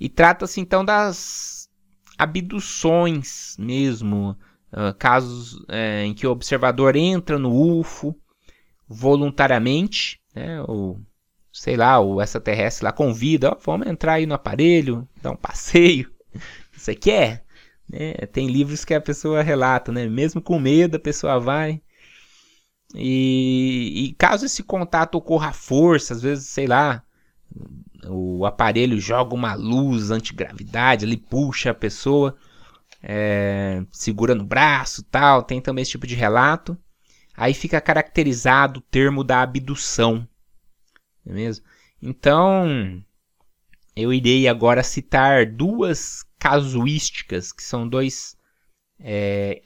[0.00, 1.68] E trata-se então das
[2.18, 4.36] abduções mesmo,
[4.72, 8.16] uh, casos uh, em que o observador entra no UFO
[8.88, 11.00] voluntariamente, né, ou
[11.52, 16.10] sei lá, o extraterrestre lá convida, vamos entrar aí no aparelho, dar um passeio,
[16.72, 17.44] você quer?
[17.88, 18.14] Né?
[18.32, 20.06] Tem livros que a pessoa relata, né?
[20.06, 21.80] mesmo com medo a pessoa vai.
[22.94, 27.02] E, e caso esse contato ocorra à força, às vezes, sei lá,
[28.06, 32.36] o aparelho joga uma luz antigravidade, ele puxa a pessoa,
[33.02, 35.42] é, segura no braço tal.
[35.42, 36.78] Tem também esse tipo de relato.
[37.34, 40.28] Aí fica caracterizado o termo da abdução.
[41.24, 41.64] Não é mesmo?
[42.00, 43.02] Então,
[43.96, 48.36] eu irei agora citar duas casuísticas, que são dois,
[48.98, 49.62] é,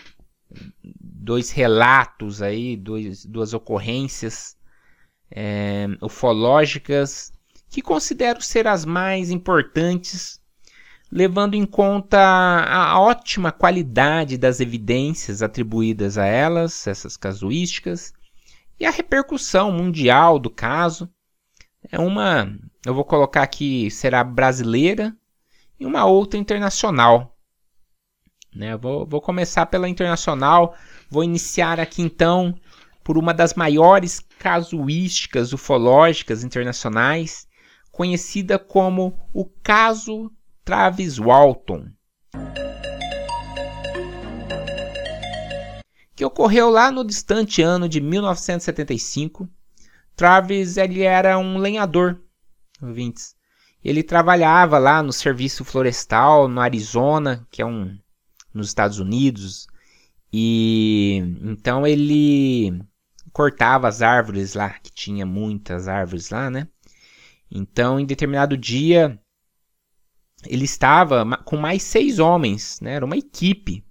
[1.00, 4.56] dois relatos aí, dois, duas ocorrências
[5.30, 7.32] é, ufológicas
[7.68, 10.40] que considero ser as mais importantes
[11.10, 18.12] levando em conta a ótima qualidade das evidências atribuídas a elas, essas casuísticas,
[18.78, 21.08] e a repercussão mundial do caso.
[21.90, 22.52] É uma,
[22.84, 25.16] eu vou colocar aqui, será brasileira
[25.78, 27.36] e uma outra internacional.
[28.54, 28.76] Né?
[28.76, 30.74] Vou, vou começar pela internacional,
[31.08, 32.54] vou iniciar aqui então
[33.04, 37.46] por uma das maiores casuísticas ufológicas internacionais,
[37.92, 40.32] conhecida como o caso
[40.66, 41.86] Travis Walton,
[46.16, 49.48] que ocorreu lá no distante ano de 1975.
[50.16, 52.20] Travis ele era um lenhador,
[52.82, 53.36] ouvintes.
[53.84, 57.96] Ele trabalhava lá no serviço florestal no Arizona, que é um
[58.52, 59.68] nos Estados Unidos,
[60.32, 62.76] e então ele
[63.32, 66.66] cortava as árvores lá, que tinha muitas árvores lá, né?
[67.48, 69.16] Então, em determinado dia,
[70.48, 72.94] ele estava com mais seis homens, né?
[72.94, 73.84] Era uma equipe.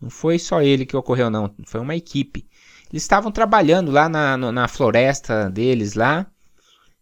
[0.00, 1.54] Não foi só ele que ocorreu, não.
[1.66, 2.46] Foi uma equipe.
[2.90, 6.26] Eles estavam trabalhando lá na, na floresta deles lá.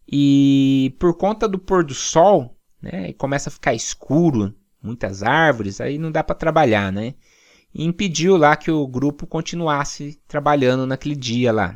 [0.07, 5.97] E por conta do pôr do sol, né, começa a ficar escuro, muitas árvores, aí
[5.97, 7.13] não dá para trabalhar, né?
[7.73, 11.75] E impediu lá que o grupo continuasse trabalhando naquele dia lá.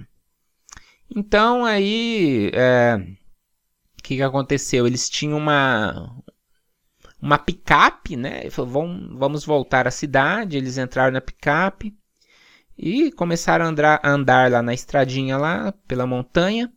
[1.10, 2.98] Então aí, é,
[4.00, 4.86] o que, que aconteceu?
[4.86, 6.14] Eles tinham uma
[7.22, 8.42] uma picape, né?
[8.42, 10.58] Ele falou, vamos, vamos voltar à cidade.
[10.58, 11.96] Eles entraram na picape
[12.78, 16.72] e começaram a andar, a andar lá na estradinha lá pela montanha.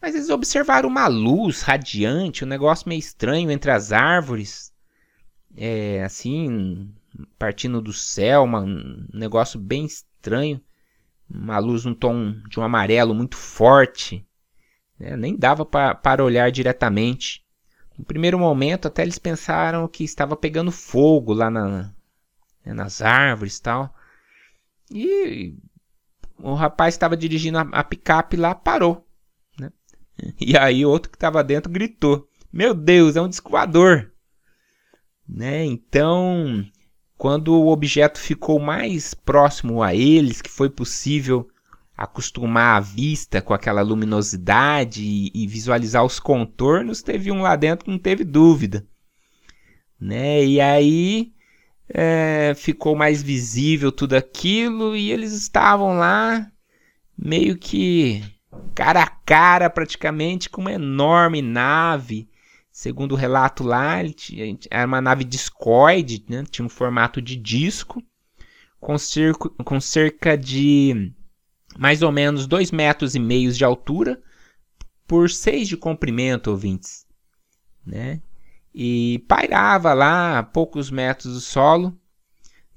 [0.00, 4.72] Mas eles observaram uma luz radiante, um negócio meio estranho entre as árvores.
[5.56, 6.92] É, assim,
[7.38, 10.60] partindo do céu, uma, um negócio bem estranho.
[11.30, 14.26] Uma luz num tom de um amarelo muito forte.
[15.00, 17.42] É, nem dava para olhar diretamente.
[17.98, 21.92] No primeiro momento, até eles pensaram que estava pegando fogo lá na,
[22.64, 23.94] né, nas árvores e tal.
[24.90, 25.54] E
[26.38, 29.06] o rapaz estava dirigindo a, a picape lá, parou.
[30.38, 33.50] E aí outro que estava dentro gritou: Meu Deus, é um disco
[35.26, 35.64] Né?
[35.64, 36.64] Então,
[37.16, 41.48] quando o objeto ficou mais próximo a eles, que foi possível
[41.96, 47.84] acostumar a vista com aquela luminosidade e, e visualizar os contornos, teve um lá dentro
[47.84, 48.86] que não teve dúvida.
[50.00, 50.44] Né?
[50.44, 51.32] E aí
[51.88, 56.50] é, ficou mais visível tudo aquilo e eles estavam lá
[57.16, 58.24] meio que
[58.74, 62.28] cara a cara praticamente com uma enorme nave.
[62.70, 63.98] Segundo o relato lá,
[64.70, 66.42] era uma nave discoide, né?
[66.50, 68.02] tinha um formato de disco,
[68.80, 68.96] com,
[69.62, 71.12] com cerca de
[71.78, 74.20] mais ou menos 2 metros e meio de altura
[75.06, 77.06] por 6 de comprimento, ouvintes.
[77.84, 78.20] Né?
[78.74, 81.96] E pairava lá a poucos metros do solo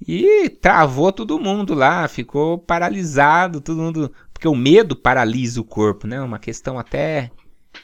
[0.05, 6.05] e travou todo mundo lá, ficou paralisado, todo mundo porque o medo paralisa o corpo,
[6.05, 6.19] né?
[6.21, 7.31] Uma questão até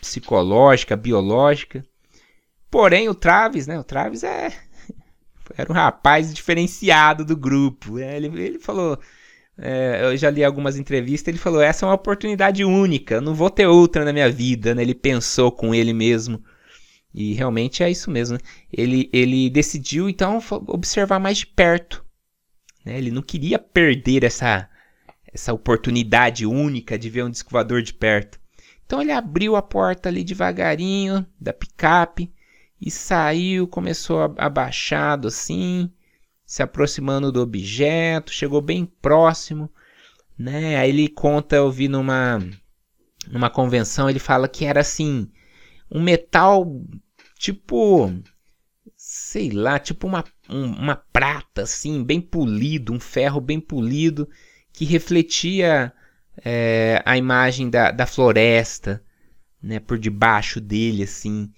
[0.02, 1.84] psicológica, biológica.
[2.70, 3.80] Porém, o Travis, né?
[3.80, 4.52] O Travis é
[5.58, 7.96] era um rapaz diferenciado do grupo.
[7.96, 8.18] Né?
[8.18, 9.00] Ele, ele falou,
[9.58, 13.50] é, eu já li algumas entrevistas, ele falou, essa é uma oportunidade única, não vou
[13.50, 14.82] ter outra na minha vida, né?
[14.82, 16.44] Ele pensou com ele mesmo.
[17.14, 18.36] E realmente é isso mesmo.
[18.38, 18.42] Né?
[18.72, 22.06] Ele, ele decidiu, então, observar mais de perto.
[22.86, 22.98] Né?
[22.98, 24.70] Ele não queria perder essa
[25.34, 28.40] essa oportunidade única de ver um disco de perto.
[28.86, 32.32] Então ele abriu a porta ali devagarinho da picape
[32.80, 35.90] e saiu, começou abaixado assim,
[36.52, 39.72] se aproximando do objeto, chegou bem próximo,
[40.38, 40.76] né?
[40.76, 42.40] Aí ele conta, eu vi numa
[43.30, 45.32] numa convenção, ele fala que era assim,
[45.90, 46.66] um metal
[47.40, 48.14] tipo
[48.98, 54.28] sei lá, tipo uma, um, uma prata assim, bem polido, um ferro bem polido
[54.74, 55.94] que refletia
[56.44, 59.02] é, a imagem da, da floresta,
[59.64, 61.50] né, por debaixo dele, assim.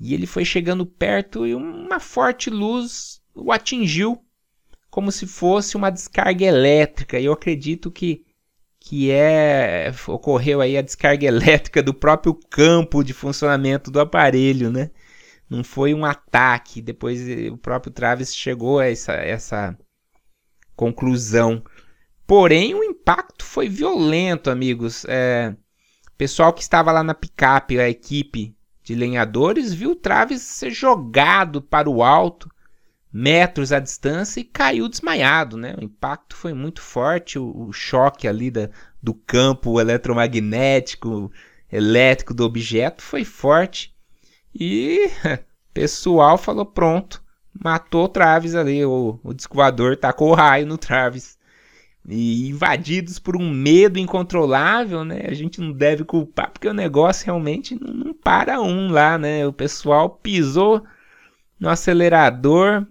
[0.00, 4.24] E ele foi chegando perto e uma forte luz o atingiu,
[4.98, 7.20] como se fosse uma descarga elétrica.
[7.20, 8.24] Eu acredito que
[8.80, 14.90] que é ocorreu aí a descarga elétrica do próprio campo de funcionamento do aparelho, né?
[15.48, 16.82] Não foi um ataque.
[16.82, 19.78] Depois o próprio Travis chegou a essa, essa
[20.74, 21.62] conclusão.
[22.26, 25.04] Porém, o impacto foi violento, amigos.
[25.06, 25.54] É,
[26.16, 31.62] pessoal que estava lá na picape, a equipe de lenhadores, viu o Travis ser jogado
[31.62, 32.50] para o alto,
[33.12, 35.56] metros à distância, e caiu desmaiado.
[35.56, 35.74] Né?
[35.78, 38.68] O impacto foi muito forte, o, o choque ali da,
[39.02, 41.32] do campo eletromagnético,
[41.70, 43.94] elétrico do objeto foi forte.
[44.54, 45.10] E
[45.72, 48.84] pessoal falou: pronto, matou o Travis ali.
[48.84, 51.38] O, o disco voador tacou o raio no Travis
[52.08, 55.22] e invadidos por um medo incontrolável, né?
[55.26, 59.46] A gente não deve culpar, porque o negócio realmente não, não para um lá, né?
[59.46, 60.82] O pessoal pisou
[61.60, 62.86] no acelerador,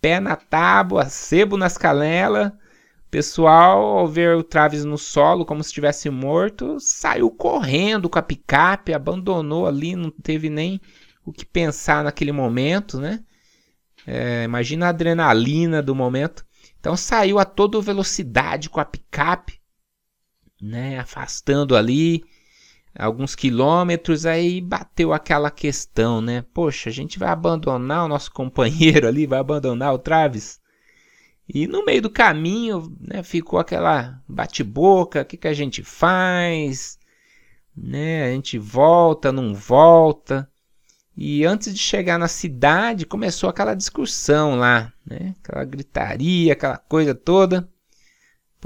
[0.00, 2.48] pé na tábua, sebo nas canelas.
[2.48, 8.18] O pessoal, ao ver o Travis no solo como se estivesse morto, saiu correndo com
[8.18, 10.80] a picape, abandonou ali, não teve nem
[11.24, 13.24] o que pensar naquele momento, né?
[14.06, 16.44] É, imagina a adrenalina do momento.
[16.78, 19.60] Então saiu a toda velocidade com a picape,
[20.60, 22.24] né, afastando ali
[22.98, 26.44] alguns quilômetros, aí bateu aquela questão, né?
[26.54, 30.60] Poxa, a gente vai abandonar o nosso companheiro ali, vai abandonar o Travis.
[31.48, 36.98] E no meio do caminho, né, ficou aquela bate-boca, o que, que a gente faz?
[37.76, 38.24] Né?
[38.24, 40.50] A gente volta, não volta.
[41.16, 45.34] E antes de chegar na cidade, começou aquela discussão lá, né?
[45.42, 47.66] Aquela gritaria, aquela coisa toda.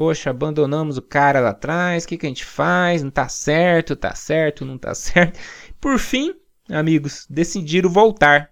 [0.01, 3.03] Poxa, abandonamos o cara lá atrás, o que, que a gente faz?
[3.03, 5.39] Não tá certo, tá certo, não tá certo.
[5.79, 6.35] Por fim,
[6.71, 8.51] amigos, decidiram voltar.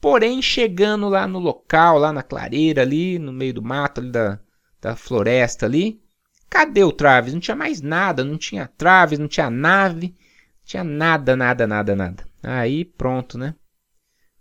[0.00, 4.40] Porém, chegando lá no local, lá na clareira ali, no meio do mato ali da,
[4.80, 6.02] da floresta ali,
[6.48, 7.34] cadê o Travis?
[7.34, 11.94] Não tinha mais nada, não tinha Travis, não tinha nave, não tinha nada, nada, nada,
[11.94, 12.26] nada.
[12.42, 13.54] Aí pronto, né?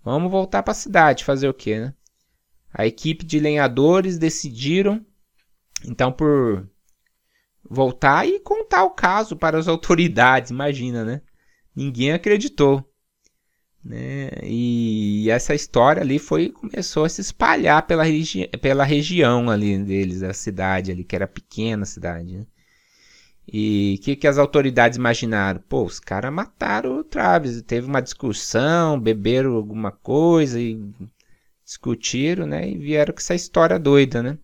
[0.02, 1.94] Vamos voltar para a cidade, fazer o quê, né?
[2.74, 5.06] A equipe de lenhadores decidiram,
[5.86, 6.68] então, por
[7.70, 11.22] voltar e contar o caso para as autoridades, imagina, né?
[11.76, 12.86] Ninguém acreditou.
[13.84, 14.30] Né?
[14.44, 20.22] E essa história ali foi começou a se espalhar pela, regi pela região ali deles,
[20.22, 22.38] a cidade ali, que era pequena cidade.
[22.38, 22.46] Né?
[23.48, 25.62] E o que, que as autoridades imaginaram?
[25.68, 27.62] Pô, os caras mataram o Travis.
[27.64, 30.80] Teve uma discussão, beberam alguma coisa e
[31.66, 32.70] discutiram, né?
[32.70, 34.38] E vieram com essa história doida, né?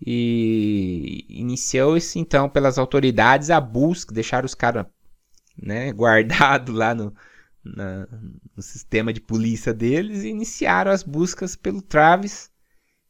[0.00, 4.86] E iniciou-se então pelas autoridades a busca, deixaram os caras
[5.56, 7.14] né, guardados lá no,
[7.64, 8.06] na,
[8.54, 12.50] no sistema de polícia deles e iniciaram as buscas pelo Travis,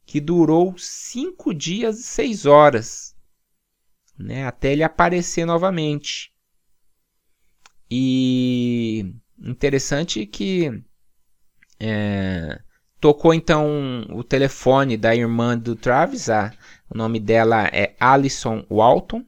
[0.05, 3.15] que durou cinco dias e seis horas,
[4.17, 6.33] né, até ele aparecer novamente.
[7.89, 10.83] E interessante que
[11.79, 12.61] é,
[12.99, 16.51] tocou então o telefone da irmã do Travis, a,
[16.89, 19.25] o nome dela é Alison Walton.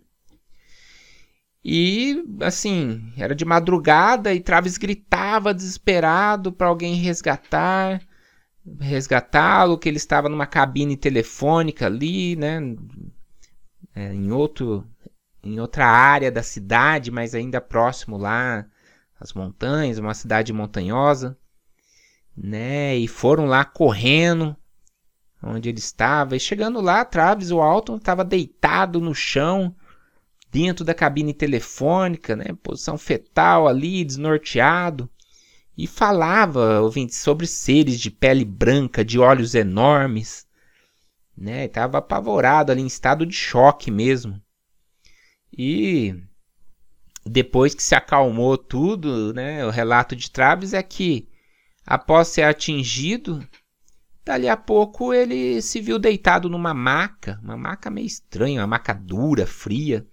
[1.63, 8.01] E assim, era de madrugada e Travis gritava desesperado para alguém resgatar,
[8.79, 12.59] resgatá-lo, que ele estava numa cabine telefônica ali, né,
[13.93, 14.87] é, em outro
[15.43, 18.65] em outra área da cidade, mas ainda próximo lá
[19.19, 21.37] às montanhas, uma cidade montanhosa,
[22.35, 22.95] né?
[22.97, 24.55] E foram lá correndo
[25.41, 26.35] onde ele estava.
[26.35, 29.75] E chegando lá, Travis Walton estava deitado no chão,
[30.51, 35.09] dentro da cabine telefônica, né, posição fetal ali, desnorteado,
[35.77, 40.47] e falava, ouvindo sobre seres de pele branca, de olhos enormes,
[41.37, 44.41] né, estava apavorado ali, em estado de choque mesmo.
[45.55, 46.15] E
[47.23, 51.29] depois que se acalmou tudo, né, o relato de Travis é que
[51.85, 53.47] após ser atingido,
[54.27, 58.93] dali a pouco ele se viu deitado numa maca, uma maca meio estranha, uma maca
[58.93, 60.05] dura, fria,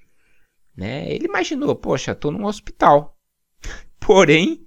[0.77, 1.12] né?
[1.12, 3.19] Ele imaginou, poxa, estou num hospital.
[3.99, 4.65] Porém,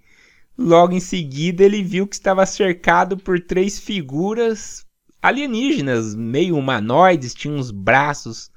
[0.57, 4.85] logo em seguida ele viu que estava cercado por três figuras
[5.21, 8.51] alienígenas, meio humanoides, tinham uns braços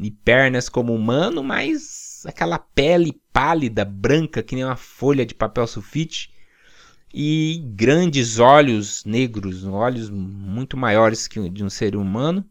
[0.00, 5.66] e pernas como humano, mas aquela pele pálida, branca, que nem uma folha de papel
[5.66, 6.30] sulfite,
[7.12, 12.44] e grandes olhos negros, olhos muito maiores que de um ser humano.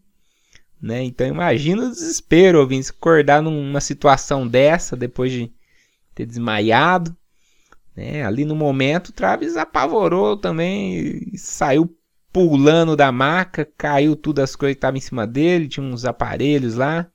[0.81, 1.03] Né?
[1.03, 5.51] Então imagina o desespero, ouvindo acordar numa situação dessa depois de
[6.13, 7.15] ter desmaiado.
[7.95, 8.23] Né?
[8.23, 11.95] Ali no momento, Travis apavorou também saiu
[12.31, 16.75] pulando da maca, caiu tudo as coisas que estavam em cima dele, tinha uns aparelhos
[16.75, 17.07] lá.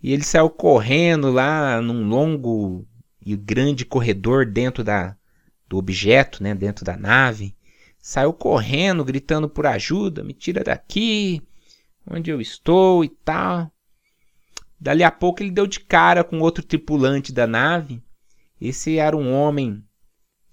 [0.00, 2.86] E ele saiu correndo lá num longo
[3.24, 5.16] e grande corredor dentro da,
[5.68, 7.54] do objeto, né, dentro da nave.
[8.00, 11.42] Saiu correndo, gritando por ajuda, me tira daqui,
[12.06, 13.70] onde eu estou e tal.
[14.80, 18.02] Dali a pouco ele deu de cara com outro tripulante da nave.
[18.60, 19.84] Esse era um homem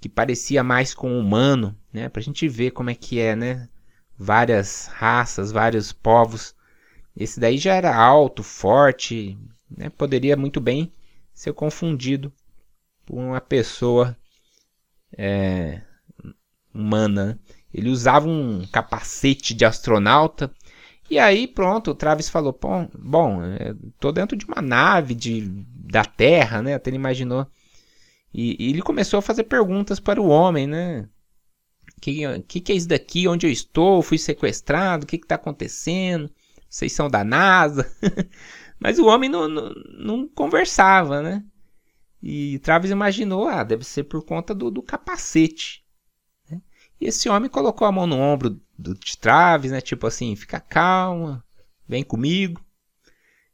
[0.02, 2.10] que parecia mais com um humano, né?
[2.10, 3.70] Pra gente ver como é que é, né?
[4.18, 6.56] Várias raças, vários povos.
[7.16, 9.38] Esse daí já era alto, forte,
[9.70, 9.90] né?
[9.90, 10.92] Poderia muito bem
[11.34, 12.34] ser confundido
[13.06, 14.18] por uma pessoa
[15.18, 15.82] é,
[16.74, 17.40] humana.
[17.74, 20.52] Ele usava um capacete de astronauta
[21.10, 22.58] e aí, pronto, o Travis falou:
[22.98, 26.74] bom, é, tô dentro de uma nave de, da Terra, né?
[26.74, 27.48] Até ele imaginou.
[28.34, 31.08] E, e ele começou a fazer perguntas para o homem, né?
[31.98, 33.28] O que, que, que, é isso daqui?
[33.28, 34.02] Onde eu estou?
[34.02, 35.04] Fui sequestrado?
[35.06, 36.30] O que está acontecendo?
[36.70, 37.90] Vocês são da NASA?
[38.80, 41.44] Mas o homem não, não, não, conversava, né?
[42.28, 45.86] E Travis imaginou, ah, deve ser por conta do, do capacete.
[46.50, 46.60] Né?
[47.00, 49.80] E esse homem colocou a mão no ombro do, de Traves, né?
[49.80, 51.46] Tipo assim, fica calma,
[51.88, 52.66] vem comigo.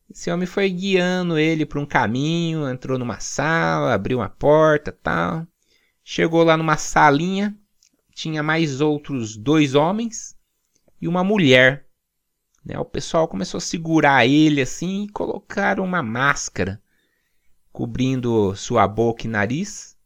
[0.09, 5.45] Esse homem foi guiando ele para um caminho, entrou numa sala, abriu uma porta, tal.
[6.01, 7.53] Chegou lá numa salinha,
[8.15, 10.33] tinha mais outros dois homens
[11.01, 11.87] e uma mulher.
[12.63, 12.79] Né?
[12.79, 16.81] O pessoal começou a segurar ele assim e colocaram uma máscara
[17.71, 19.97] cobrindo sua boca e nariz,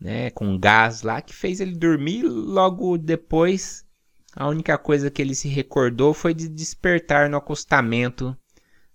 [0.00, 2.22] né, com gás lá que fez ele dormir.
[2.22, 3.86] Logo depois
[4.34, 8.36] a única coisa que ele se recordou foi de despertar no acostamento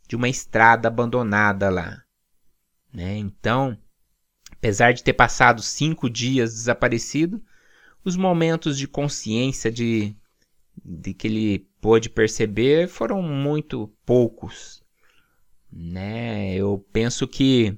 [0.08, 2.04] de uma estrada abandonada lá.
[2.94, 3.18] Né?
[3.18, 3.78] Então,
[4.52, 7.44] apesar de ter passado cinco dias desaparecido,
[8.06, 10.16] os momentos de consciência de,
[10.84, 14.83] de que ele pôde perceber foram muito poucos.
[15.76, 16.56] Né?
[16.56, 17.78] Eu penso que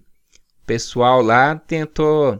[0.63, 2.39] o pessoal lá tentou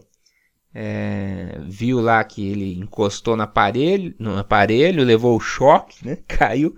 [0.78, 6.18] é, viu lá que ele encostou no aparelho, no aparelho, levou o choque, né?
[6.28, 6.76] Caiu.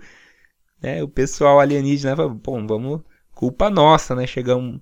[0.80, 1.02] Né?
[1.02, 3.00] O pessoal alienígena falou, bom, vamos,
[3.34, 4.24] culpa nossa, né?
[4.24, 4.80] Chegamos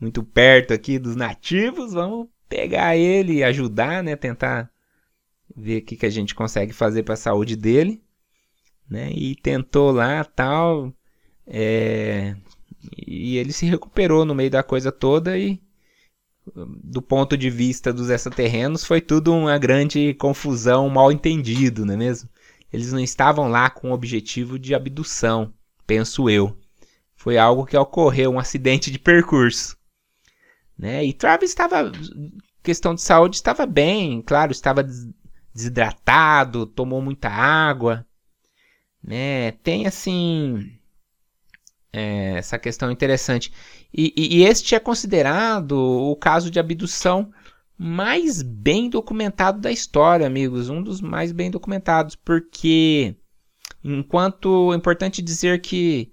[0.00, 4.14] muito perto aqui dos nativos, vamos pegar ele e ajudar, né?
[4.14, 4.70] Tentar
[5.56, 8.00] ver o que, que a gente consegue fazer para a saúde dele,
[8.88, 9.10] né?
[9.12, 10.92] E tentou lá, tal,
[11.46, 12.36] é...
[13.06, 15.60] e ele se recuperou no meio da coisa toda e
[16.56, 21.96] do ponto de vista dos extraterrenos, foi tudo uma grande confusão, mal entendido, não é
[21.96, 22.28] mesmo?
[22.72, 25.52] Eles não estavam lá com o objetivo de abdução,
[25.86, 26.56] penso eu.
[27.14, 29.76] Foi algo que ocorreu, um acidente de percurso.
[30.76, 31.04] Né?
[31.04, 31.92] E Travis estava,
[32.62, 34.84] questão de saúde, estava bem, claro, estava
[35.54, 38.04] desidratado, tomou muita água.
[39.02, 39.52] Né?
[39.52, 40.76] Tem assim
[41.92, 43.52] é, essa questão interessante.
[43.92, 47.32] E, e, e este é considerado o caso de abdução
[47.76, 50.68] mais bem documentado da história, amigos.
[50.68, 53.16] Um dos mais bem documentados, porque
[53.82, 56.12] enquanto é importante dizer que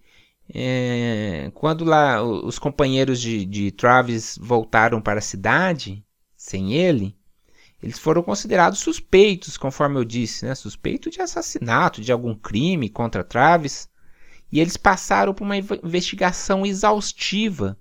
[0.54, 6.04] é, quando lá os companheiros de, de Travis voltaram para a cidade
[6.36, 7.16] sem ele,
[7.82, 10.56] eles foram considerados suspeitos, conforme eu disse, né?
[10.56, 13.88] suspeito de assassinato, de algum crime contra Travis.
[14.52, 17.78] E eles passaram por uma investigação exaustiva,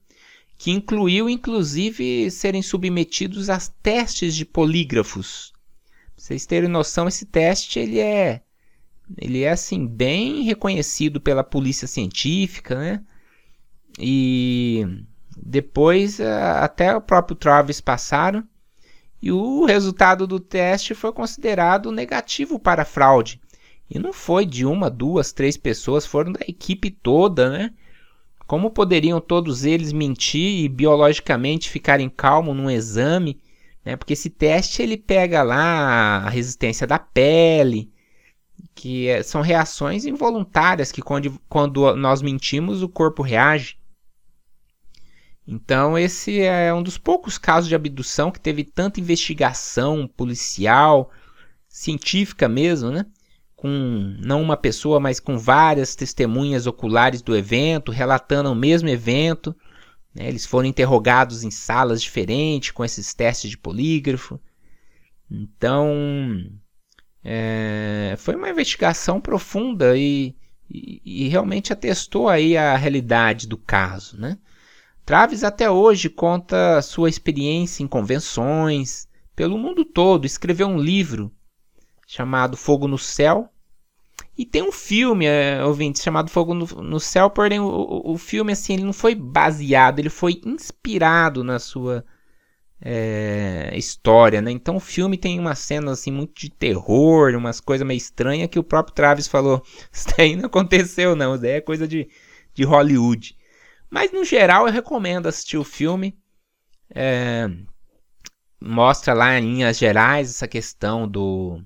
[0.56, 5.52] que incluiu inclusive serem submetidos a testes de polígrafos.
[6.14, 8.42] Pra vocês terem noção, esse teste ele é
[9.16, 13.02] ele é assim bem reconhecido pela polícia científica, né?
[13.98, 14.86] E
[15.36, 18.46] depois até o próprio Travis passaram
[19.20, 23.40] e o resultado do teste foi considerado negativo para fraude.
[23.90, 27.72] E não foi de uma, duas, três pessoas, foram da equipe toda, né?
[28.46, 33.40] Como poderiam todos eles mentir e biologicamente ficarem calmos num exame?
[33.84, 33.96] Né?
[33.96, 37.90] Porque esse teste ele pega lá a resistência da pele,
[38.74, 43.78] que é, são reações involuntárias que quando, quando nós mentimos o corpo reage.
[45.46, 51.10] Então esse é um dos poucos casos de abdução que teve tanta investigação policial,
[51.68, 53.06] científica mesmo, né?
[53.58, 59.54] Com não uma pessoa, mas com várias testemunhas oculares do evento, relatando o mesmo evento.
[60.14, 60.28] Né?
[60.28, 64.40] Eles foram interrogados em salas diferentes, com esses testes de polígrafo.
[65.28, 65.92] Então,
[67.24, 70.36] é, foi uma investigação profunda e,
[70.70, 74.16] e, e, realmente atestou aí a realidade do caso.
[74.20, 74.38] Né?
[75.04, 81.32] Traves até hoje conta sua experiência em convenções pelo mundo todo, escreveu um livro
[82.08, 83.50] chamado Fogo no Céu.
[84.36, 88.52] E tem um filme, é, ouvinte, chamado Fogo no, no Céu, porém o, o, filme
[88.52, 92.04] assim, ele não foi baseado, ele foi inspirado na sua
[92.80, 94.50] é, história, né?
[94.50, 98.58] Então o filme tem umas cenas assim muito de terror, umas coisas meio estranhas que
[98.58, 102.08] o próprio Travis falou, isso daí não aconteceu não, isso daí é coisa de,
[102.54, 103.36] de Hollywood.
[103.90, 106.16] Mas no geral eu recomendo assistir o filme.
[106.94, 107.50] É,
[108.60, 111.62] mostra lá em linhas gerais essa questão do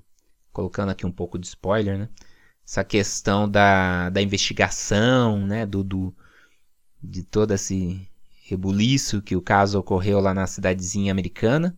[0.53, 2.09] colocando aqui um pouco de spoiler, né?
[2.65, 5.65] Essa questão da, da investigação, né?
[5.65, 6.15] Do, do,
[7.01, 8.07] de todo esse
[8.45, 11.77] rebuliço que o caso ocorreu lá na cidadezinha americana.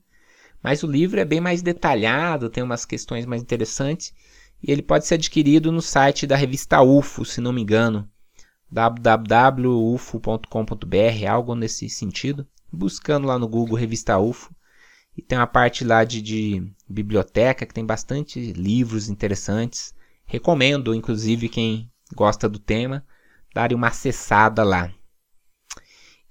[0.61, 4.13] Mas o livro é bem mais detalhado, tem umas questões mais interessantes.
[4.61, 8.09] E ele pode ser adquirido no site da revista UFO, se não me engano.
[8.71, 10.45] www.ufo.com.br,
[11.29, 12.47] algo nesse sentido.
[12.71, 14.54] Buscando lá no Google Revista UFO,
[15.17, 19.93] e tem uma parte lá de, de biblioteca que tem bastante livros interessantes.
[20.25, 23.05] Recomendo, inclusive, quem gosta do tema,
[23.53, 24.91] darem uma acessada lá.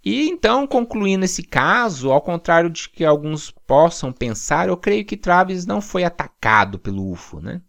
[0.05, 5.17] E então, concluindo esse caso, ao contrário de que alguns possam pensar, eu creio que
[5.17, 7.63] Travis não foi atacado pelo UFO, né?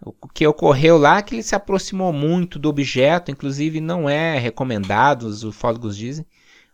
[0.00, 4.38] O que ocorreu lá é que ele se aproximou muito do objeto, inclusive não é
[4.38, 6.24] recomendado, os ufólogos dizem,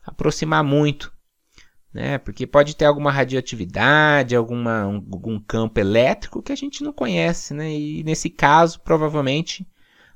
[0.04, 1.12] aproximar muito
[1.97, 2.18] né?
[2.18, 7.72] Porque pode ter alguma radioatividade, alguma, algum campo elétrico que a gente não conhece, né?
[7.72, 9.66] E nesse caso, provavelmente,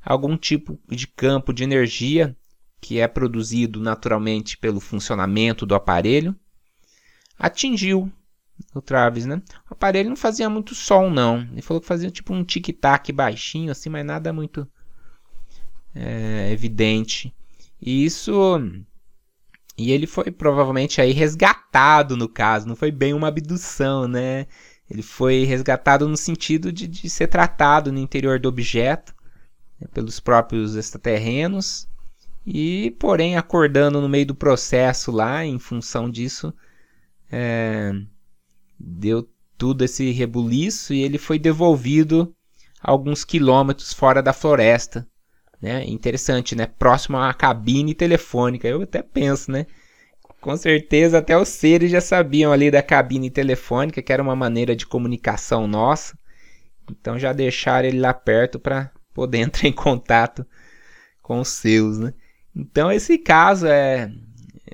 [0.04, 2.36] algum tipo de campo de energia
[2.82, 6.36] que é produzido naturalmente pelo funcionamento do aparelho
[7.38, 8.12] atingiu
[8.74, 9.40] o Travis, né?
[9.70, 11.48] O aparelho não fazia muito som, não.
[11.50, 14.68] Ele falou que fazia tipo um tic-tac baixinho, assim, mas nada muito
[15.94, 17.34] é, evidente.
[17.80, 18.60] E isso.
[19.80, 24.46] E ele foi provavelmente aí resgatado no caso, não foi bem uma abdução, né?
[24.90, 29.14] Ele foi resgatado no sentido de, de ser tratado no interior do objeto
[29.80, 31.88] né, pelos próprios extraterrenos
[32.44, 36.52] e, porém, acordando no meio do processo lá, em função disso,
[37.32, 37.90] é,
[38.78, 39.26] deu
[39.56, 42.34] tudo esse rebuliço e ele foi devolvido
[42.82, 45.08] alguns quilômetros fora da floresta.
[45.60, 45.84] Né?
[45.86, 46.66] Interessante, né?
[46.66, 48.66] Próximo a uma cabine telefônica.
[48.66, 49.66] Eu até penso, né?
[50.40, 54.74] Com certeza até os seres já sabiam ali da cabine telefônica, que era uma maneira
[54.74, 56.16] de comunicação nossa.
[56.90, 60.46] Então já deixaram ele lá perto para poder entrar em contato
[61.22, 62.14] com os seus, né?
[62.56, 64.10] Então esse caso é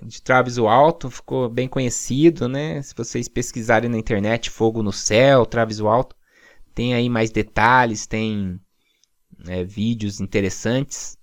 [0.03, 2.81] de Travis Walton ficou bem conhecido, né?
[2.83, 6.17] Se vocês pesquisarem na internet Fogo no Céu, Travis Walton,
[6.75, 8.61] tem aí mais detalhes, tem
[9.47, 11.19] é, vídeos interessantes.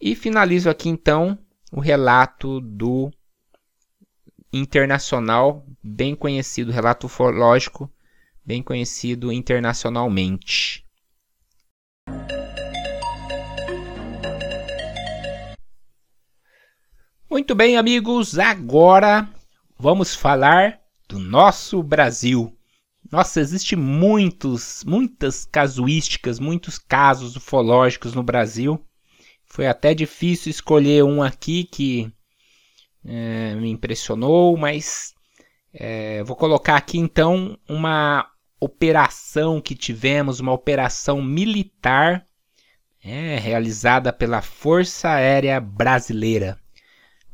[0.00, 1.38] E finalizo aqui então
[1.72, 3.10] o relato do
[4.52, 7.90] internacional, bem conhecido, relato ufológico,
[8.44, 10.86] bem conhecido internacionalmente.
[17.28, 19.28] Muito bem, amigos, agora
[19.78, 22.55] vamos falar do nosso Brasil.
[23.10, 28.84] Nossa, existe muitos, muitas casuísticas, muitos casos ufológicos no Brasil.
[29.44, 32.12] Foi até difícil escolher um aqui que
[33.04, 35.14] é, me impressionou, mas
[35.72, 38.28] é, vou colocar aqui então uma
[38.58, 42.26] operação que tivemos, uma operação militar
[43.04, 46.58] é, realizada pela Força Aérea Brasileira,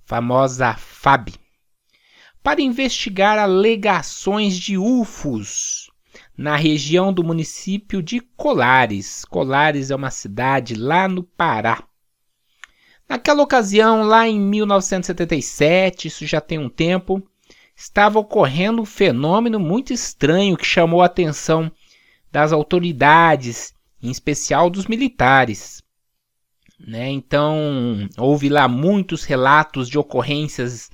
[0.05, 1.31] famosa FAB,
[2.43, 5.91] para investigar alegações de UFOs
[6.37, 9.25] na região do município de Colares.
[9.25, 11.85] Colares é uma cidade lá no Pará.
[13.09, 17.23] Naquela ocasião, lá em 1977, isso já tem um tempo,
[17.77, 21.71] estava ocorrendo um fenômeno muito estranho que chamou a atenção
[22.31, 25.83] das autoridades, em especial dos militares.
[26.81, 27.11] Né?
[27.11, 30.91] Então, houve lá muitos relatos de ocorrências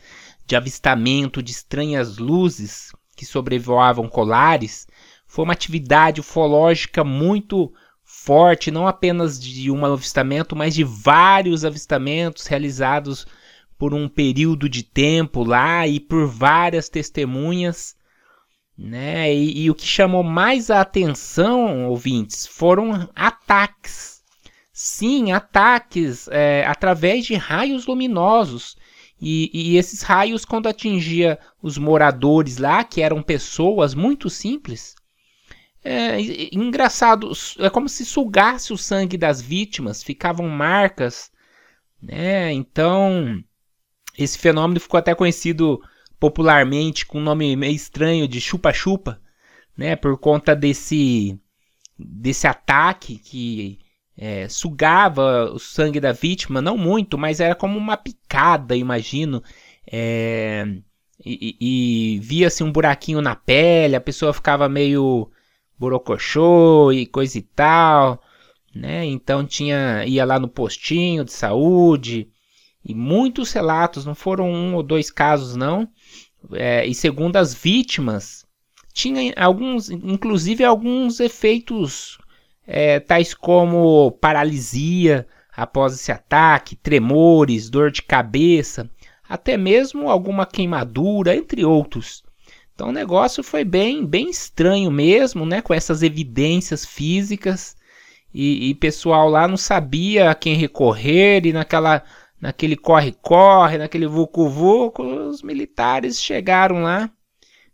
[0.48, 4.88] de avistamento de estranhas luzes que sobrevoavam colares.
[5.26, 7.70] Foi uma atividade ufológica muito
[8.02, 13.26] forte, não apenas de um avistamento, mas de vários avistamentos realizados
[13.76, 17.94] por um período de tempo lá e por várias testemunhas.
[18.76, 19.34] Né?
[19.34, 24.22] E, e o que chamou mais a atenção, ouvintes, foram ataques.
[24.72, 28.76] Sim, ataques é, através de raios luminosos.
[29.20, 34.94] E, e, esses raios, quando atingia os moradores lá, que eram pessoas muito simples,
[35.82, 36.20] é,
[36.52, 41.32] engraçado, é como se sugasse o sangue das vítimas, ficavam marcas,
[42.00, 42.52] né?
[42.52, 43.42] Então,
[44.16, 45.80] esse fenômeno ficou até conhecido
[46.18, 49.20] popularmente com um nome meio estranho de chupa-chupa,
[49.76, 49.96] né?
[49.96, 51.38] Por conta desse
[51.98, 53.78] desse ataque que
[54.18, 59.42] é, sugava o sangue da vítima, não muito, mas era como uma picada, imagino.
[59.90, 60.66] É,
[61.24, 61.56] e,
[62.16, 65.30] e via-se um buraquinho na pele, a pessoa ficava meio
[65.78, 68.20] borocochô e coisa e tal,
[68.74, 69.04] né?
[69.04, 72.28] Então tinha ia lá no postinho de saúde
[72.84, 75.88] e muitos relatos, não foram um ou dois casos não.
[76.52, 78.44] É, e segundo as vítimas,
[78.92, 82.17] tinha alguns, inclusive alguns efeitos
[82.70, 88.88] é, tais como paralisia após esse ataque, tremores, dor de cabeça,
[89.26, 92.22] até mesmo alguma queimadura, entre outros.
[92.74, 95.62] Então o negócio foi bem, bem estranho mesmo, né?
[95.62, 97.74] Com essas evidências físicas
[98.32, 102.04] e, e pessoal lá não sabia a quem recorrer e naquela,
[102.38, 107.10] naquele corre-corre, naquele vucu-vucu, os militares chegaram lá,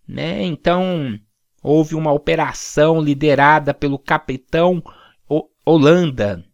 [0.06, 0.42] né?
[0.44, 1.18] Então
[1.64, 4.82] houve uma operação liderada pelo capitão
[5.64, 6.44] Holanda.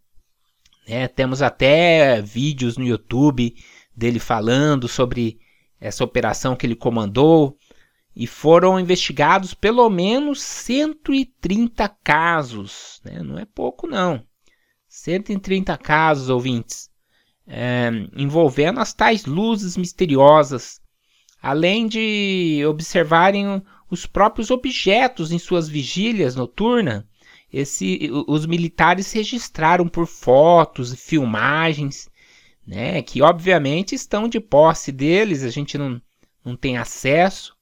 [0.89, 1.09] Né?
[1.09, 3.57] Temos até vídeos no YouTube
[3.95, 5.41] dele falando sobre
[5.81, 7.59] essa operação que ele comandou
[8.15, 13.01] e foram investigados pelo menos 130 casos.
[13.05, 13.21] Né?
[13.21, 14.25] Não é pouco, não.
[14.89, 16.89] 130 casos, ouvintes,
[17.49, 20.81] é, envolvendo as tais luzes misteriosas,
[21.43, 23.61] além de observarem
[23.91, 27.05] os próprios objetos em suas vigílias noturnas.
[27.53, 32.09] Esse, os militares registraram por fotos e filmagens,
[32.65, 36.01] né, que obviamente estão de posse deles, a gente não,
[36.45, 37.57] não tem acesso,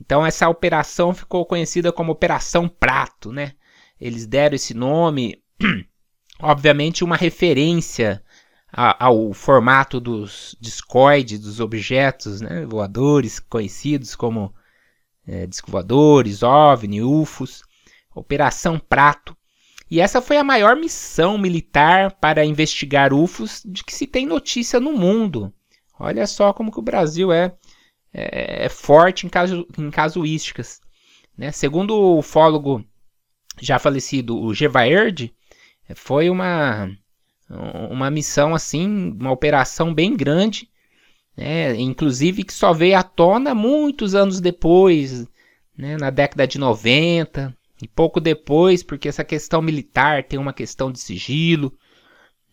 [0.00, 3.52] Então essa operação ficou conhecida como Operação Prato, né?
[4.00, 5.42] Eles deram esse nome,
[6.40, 8.22] obviamente uma referência
[8.72, 14.54] ao formato dos discoides, dos objetos né, voadores conhecidos como
[15.26, 17.62] é, disco voadores, OVNI, UFOs,
[18.14, 19.36] Operação Prato.
[19.90, 24.80] E essa foi a maior missão militar para investigar UFOs de que se tem notícia
[24.80, 25.52] no mundo.
[25.98, 27.54] Olha só como que o Brasil é,
[28.12, 30.80] é, é forte em, casu, em casuísticas.
[31.36, 31.52] Né?
[31.52, 32.84] Segundo o ufólogo
[33.60, 35.34] já falecido, o Gevaerd,
[35.94, 36.88] foi uma
[37.90, 40.70] uma missão assim, uma operação bem grande,
[41.36, 41.74] né?
[41.76, 45.26] inclusive que só veio à tona muitos anos depois,
[45.76, 45.96] né?
[45.96, 51.00] na década de 90 e pouco depois, porque essa questão militar tem uma questão de
[51.00, 51.72] sigilo,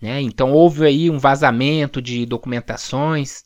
[0.02, 0.22] né?
[0.22, 3.44] então houve aí um vazamento de documentações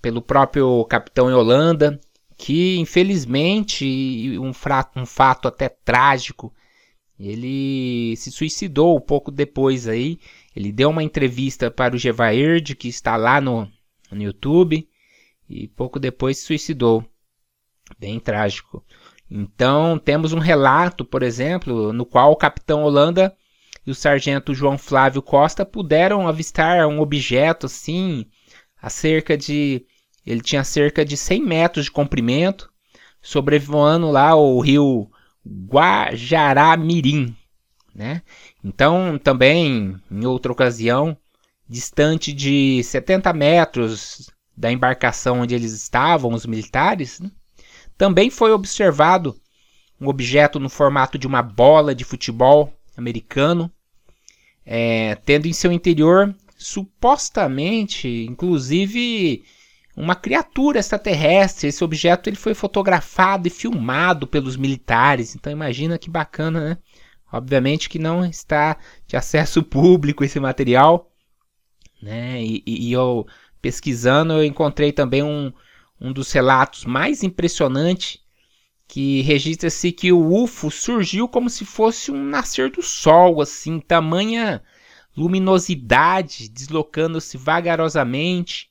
[0.00, 2.00] pelo próprio capitão Yolanda,
[2.36, 4.52] que infelizmente um,
[4.96, 6.52] um fato até trágico
[7.18, 10.20] ele se suicidou pouco depois aí
[10.54, 13.68] ele deu uma entrevista para o Gevaerd, que está lá no,
[14.10, 14.88] no YouTube,
[15.48, 17.04] e pouco depois se suicidou.
[17.98, 18.84] Bem trágico.
[19.30, 23.34] Então, temos um relato, por exemplo, no qual o capitão Holanda
[23.86, 28.26] e o sargento João Flávio Costa puderam avistar um objeto assim,
[28.80, 29.84] a cerca de.
[30.26, 32.70] Ele tinha cerca de 100 metros de comprimento,
[33.20, 35.10] sobrevoando lá o rio
[35.46, 37.34] Guajará-Mirim,
[37.94, 38.22] né?
[38.62, 41.16] Então, também, em outra ocasião,
[41.68, 47.30] distante de 70 metros da embarcação onde eles estavam, os militares, né?
[47.96, 49.36] também foi observado
[50.00, 53.70] um objeto no formato de uma bola de futebol americano,
[54.64, 59.44] é, tendo em seu interior supostamente, inclusive,
[59.96, 61.68] uma criatura extraterrestre.
[61.68, 65.34] Esse objeto ele foi fotografado e filmado pelos militares.
[65.34, 66.78] Então imagina que bacana, né?
[67.32, 71.07] Obviamente que não está de acesso público esse material,
[72.02, 72.42] né?
[72.42, 73.26] E, e, eu
[73.60, 75.52] pesquisando eu encontrei também um,
[76.00, 78.20] um dos relatos mais impressionantes
[78.86, 84.62] que registra-se que o UFO surgiu como se fosse um nascer do sol, assim, tamanha
[85.16, 88.70] luminosidade, deslocando-se vagarosamente,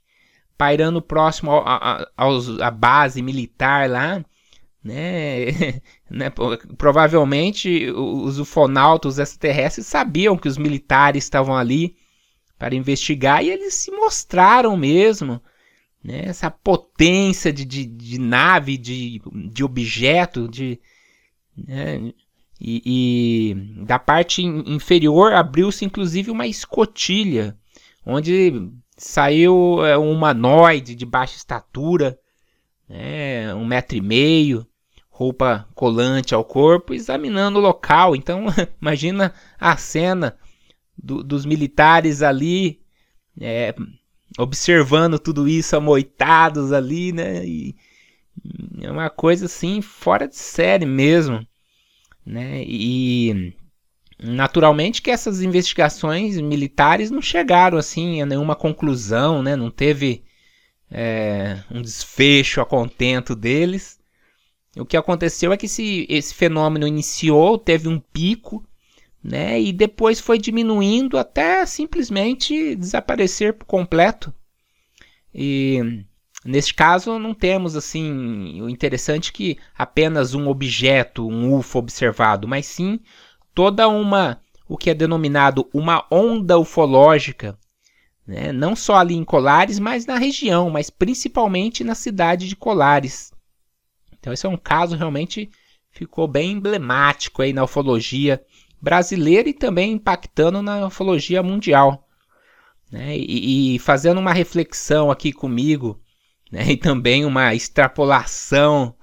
[0.58, 4.24] pairando próximo à base militar lá
[4.88, 6.32] né, né,
[6.78, 11.97] provavelmente os ufonautas extraterrestres sabiam que os militares estavam ali
[12.58, 15.42] para investigar e eles se mostraram mesmo.
[16.04, 20.80] Né, essa potência de, de, de, nave, de, de objeto, de,
[21.58, 22.14] né,
[22.62, 27.58] e, e, da parte inferior abriu-se inclusive uma escotilha,
[28.06, 32.18] onde saiu é, um humanoide de baixa estatura,
[32.88, 34.66] né, um metro e meio,
[35.10, 38.16] roupa colante ao corpo, examinando o local.
[38.16, 38.46] Então,
[38.80, 40.38] imagina a cena
[40.98, 42.80] do, dos militares ali,
[43.40, 43.74] é,
[44.38, 47.46] observando tudo isso, amoitados ali, né?
[47.46, 47.76] E
[48.82, 51.46] é uma coisa assim, fora de série mesmo,
[52.26, 52.64] né?
[52.66, 53.54] E
[54.22, 59.56] naturalmente que essas investigações militares não chegaram assim a nenhuma conclusão, né?
[59.56, 60.24] Não teve
[60.92, 64.00] é, um desfecho a contento deles.
[64.76, 68.64] O que aconteceu é que esse, esse fenômeno iniciou, teve um pico,
[69.28, 74.34] né, e depois foi diminuindo até simplesmente desaparecer por completo.
[75.36, 76.06] E
[76.46, 82.68] neste caso não temos assim o interessante que apenas um objeto, um UFO observado, mas
[82.68, 83.02] sim
[83.54, 87.60] toda uma o que é denominado uma onda ufológica,
[88.26, 88.54] né?
[88.54, 93.34] não só ali em Colares, mas na região, mas principalmente na cidade de Colares.
[94.18, 95.50] Então esse é um caso realmente
[95.92, 98.42] ficou bem emblemático aí na ufologia
[98.82, 102.08] brasileira e também impactando na ufologia mundial.
[102.92, 103.18] Né?
[103.18, 106.02] E, e, fazendo uma reflexão aqui comigo,
[106.52, 106.72] né?
[106.72, 108.96] e também uma extrapolação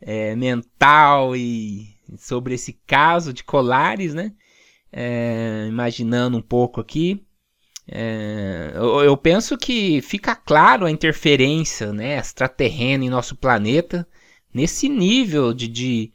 [0.00, 4.32] é, mental e sobre esse caso de Colares, né?
[4.92, 7.26] É, imaginando um pouco aqui,
[7.88, 14.06] é, eu, eu, penso que fica claro a interferência né, extraterrena em nosso planeta
[14.52, 16.12] nesse nível de, de,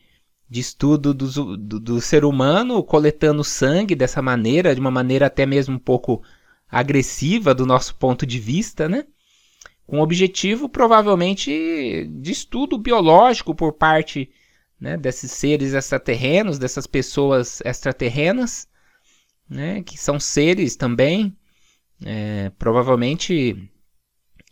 [0.52, 5.46] de estudo do, do, do, ser humano coletando sangue dessa maneira, de uma maneira até
[5.46, 6.22] mesmo um pouco
[6.70, 9.06] agressiva do nosso ponto de vista, né?
[9.88, 14.30] Com o objetivo provavelmente de estudo biológico por parte
[14.78, 18.68] né, desses seres extraterrenos, dessas pessoas extraterrenas,
[19.50, 21.34] né, que são seres também,
[22.04, 23.72] é, provavelmente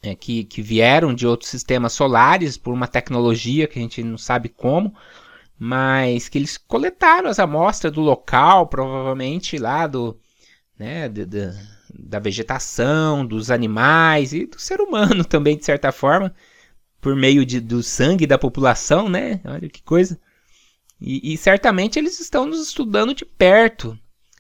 [0.01, 4.17] é, que, que vieram de outros sistemas solares por uma tecnologia que a gente não
[4.17, 4.95] sabe como,
[5.59, 10.17] mas que eles coletaram as amostras do local, provavelmente lá do,
[10.77, 11.25] né, de,
[11.93, 16.33] da vegetação, dos animais e do ser humano também, de certa forma,
[17.01, 19.41] por meio de, do sangue da população, né?
[19.43, 20.17] Olha que coisa.
[20.99, 23.97] E, e certamente eles estão nos estudando de perto.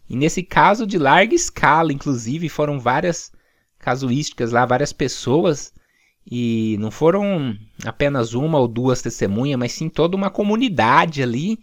[0.09, 3.31] E nesse caso de larga escala, inclusive, foram várias
[3.77, 5.73] casuísticas lá, várias pessoas.
[6.25, 11.59] E não foram apenas uma ou duas testemunhas, mas sim toda uma comunidade ali.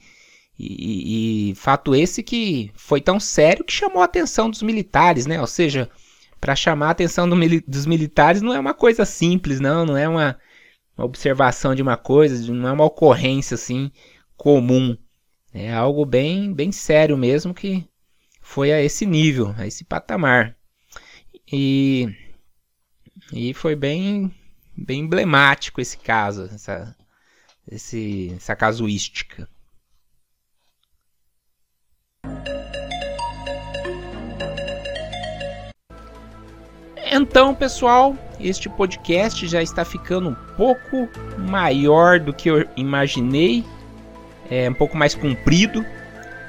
[0.59, 5.41] E, e, fato esse que foi tão sério que chamou a atenção dos militares, né?
[5.41, 5.91] Ou seja,
[6.41, 7.37] para chamar a atenção do,
[7.67, 10.39] dos militares não é uma coisa simples, não, não é uma,
[10.97, 13.91] uma observação de uma coisa, não é uma ocorrência assim
[14.37, 14.97] comum.
[15.53, 17.87] É algo bem, bem sério mesmo que
[18.43, 20.57] foi a esse nível, a esse patamar.
[21.53, 22.09] E,
[23.33, 24.33] e foi bem,
[24.77, 26.95] bem emblemático esse caso, essa,
[27.70, 29.49] esse, essa casuística.
[37.09, 41.09] Então, pessoal, este podcast já está ficando um pouco
[41.39, 43.64] maior do que eu imaginei,
[44.51, 45.85] é um pouco mais comprido.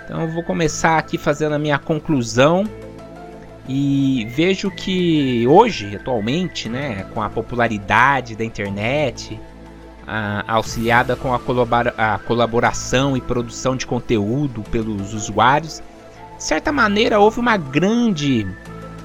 [0.03, 2.65] Então, eu vou começar aqui fazendo a minha conclusão
[3.67, 9.37] e vejo que hoje, atualmente, né, com a popularidade da internet,
[10.07, 15.83] a, auxiliada com a, colabora, a colaboração e produção de conteúdo pelos usuários,
[16.37, 18.47] de certa maneira houve uma grande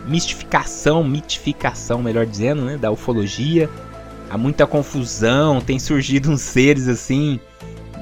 [0.06, 3.68] mistificação, mitificação, melhor dizendo, né, da ufologia.
[4.30, 7.40] Há muita confusão, tem surgido uns seres assim,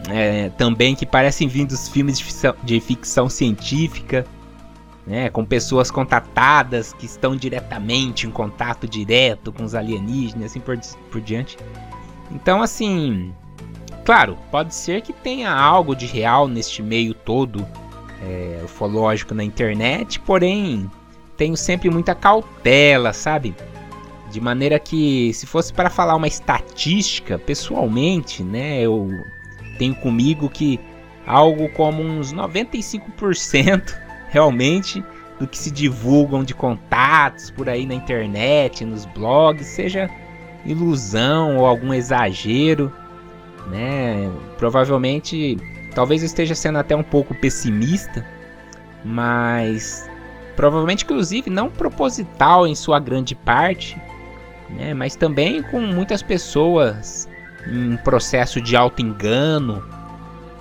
[0.09, 4.27] é, também que parecem vir dos filmes de ficção, de ficção científica,
[5.07, 10.79] né, com pessoas contatadas que estão diretamente em contato direto com os alienígenas, assim por,
[11.11, 11.57] por diante.
[12.31, 13.33] Então, assim,
[14.05, 17.67] claro, pode ser que tenha algo de real neste meio todo
[18.23, 20.91] é, ufológico na internet, porém
[21.37, 23.55] tenho sempre muita cautela, sabe?
[24.31, 29.09] De maneira que, se fosse para falar uma estatística, pessoalmente, né, eu
[29.79, 30.79] tenho comigo que
[31.27, 35.05] algo como uns 95% realmente
[35.39, 40.11] do que se divulgam de contatos por aí na internet, nos blogs, seja
[40.65, 42.93] ilusão ou algum exagero,
[43.69, 44.31] né?
[44.59, 45.57] Provavelmente,
[45.95, 48.27] talvez eu esteja sendo até um pouco pessimista,
[49.05, 50.11] mas
[50.61, 53.97] Provavelmente, inclusive, não proposital em sua grande parte,
[54.69, 54.93] né?
[54.93, 57.27] mas também com muitas pessoas
[57.67, 60.00] em processo de auto-engano, ou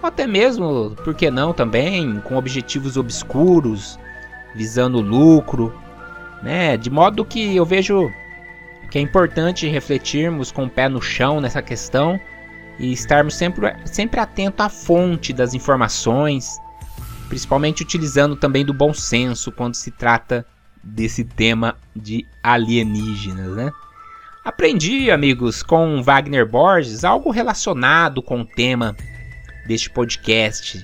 [0.08, 4.00] até mesmo, por que não, também com objetivos obscuros,
[4.56, 5.74] visando lucro,
[6.42, 6.78] né?
[6.78, 8.12] De modo que eu vejo
[8.90, 12.20] que é importante refletirmos com o pé no chão nessa questão
[12.80, 16.58] e estarmos sempre, sempre atentos à fonte das informações,
[17.28, 20.46] principalmente utilizando também do bom senso quando se trata
[20.82, 23.72] desse tema de alienígenas, né?
[24.44, 28.96] Aprendi, amigos, com Wagner Borges algo relacionado com o tema
[29.70, 30.84] deste podcast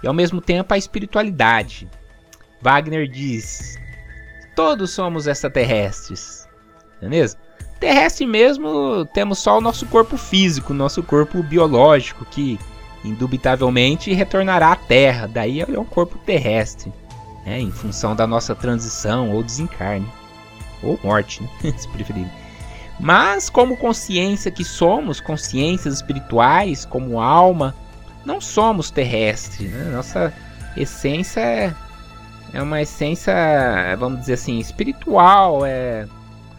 [0.00, 1.88] e ao mesmo tempo a espiritualidade.
[2.62, 3.76] Wagner diz:
[4.54, 6.48] Todos somos extraterrestres,
[7.02, 7.40] não é mesmo?
[7.80, 12.58] Terrestre mesmo, temos só o nosso corpo físico, nosso corpo biológico que
[13.04, 16.92] indubitavelmente retornará à Terra, daí é um corpo terrestre,
[17.46, 20.06] né, em função da nossa transição ou desencarne,
[20.82, 22.26] ou morte, né, se preferir.
[23.00, 27.74] Mas, como consciência que somos, consciências espirituais, como alma,
[28.30, 29.70] não somos terrestres.
[29.70, 29.90] Né?
[29.90, 30.32] Nossa
[30.76, 31.74] essência é,
[32.52, 33.34] é uma essência,
[33.98, 36.06] vamos dizer assim, espiritual, é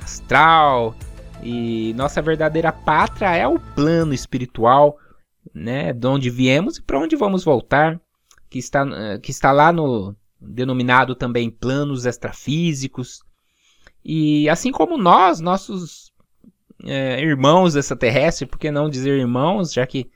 [0.02, 0.94] astral,
[1.42, 4.98] e nossa verdadeira pátria é o plano espiritual
[5.54, 8.00] né, de onde viemos e para onde vamos voltar,
[8.50, 8.86] que está,
[9.20, 13.24] que está lá no denominado também planos extrafísicos.
[14.04, 16.12] E assim como nós, nossos
[16.84, 20.10] é, irmãos extraterrestres, por que não dizer irmãos, já que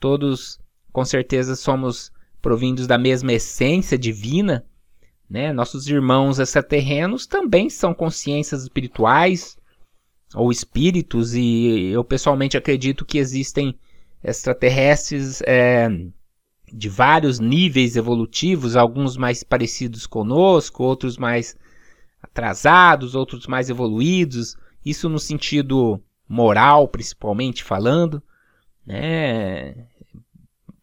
[0.00, 0.58] todos
[0.96, 4.64] com certeza somos provindos da mesma essência divina,
[5.28, 5.52] né?
[5.52, 9.58] Nossos irmãos extraterrenos também são consciências espirituais
[10.34, 13.78] ou espíritos, e eu pessoalmente acredito que existem
[14.24, 15.86] extraterrestres é,
[16.72, 21.54] de vários níveis evolutivos, alguns mais parecidos conosco, outros mais
[22.22, 24.56] atrasados, outros mais evoluídos.
[24.82, 28.22] Isso no sentido moral, principalmente falando,
[28.86, 29.88] né?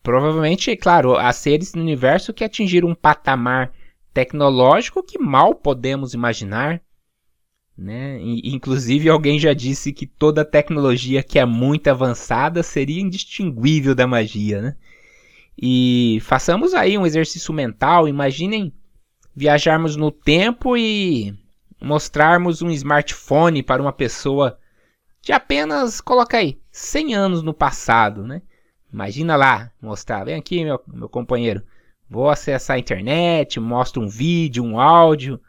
[0.04, 3.72] Provavelmente, claro, há seres no universo que atingiram um patamar
[4.14, 6.82] tecnológico que mal podemos imaginar,
[7.76, 8.20] Né?
[8.22, 14.62] Inclusive, alguém já disse que toda tecnologia que é muito avançada seria indistinguível da magia.
[14.62, 14.76] Né?
[15.58, 18.08] E façamos aí um exercício mental.
[18.08, 18.72] Imaginem
[19.36, 21.34] viajarmos no tempo e
[21.82, 24.60] mostrarmos um smartphone para uma pessoa
[25.22, 28.42] de apenas, coloca aí, 100 anos no passado, né?
[28.94, 31.64] Imagina lá, mostrar, vem aqui meu, meu companheiro,
[32.08, 35.42] vou acessar a internet, mostro um vídeo, um áudio,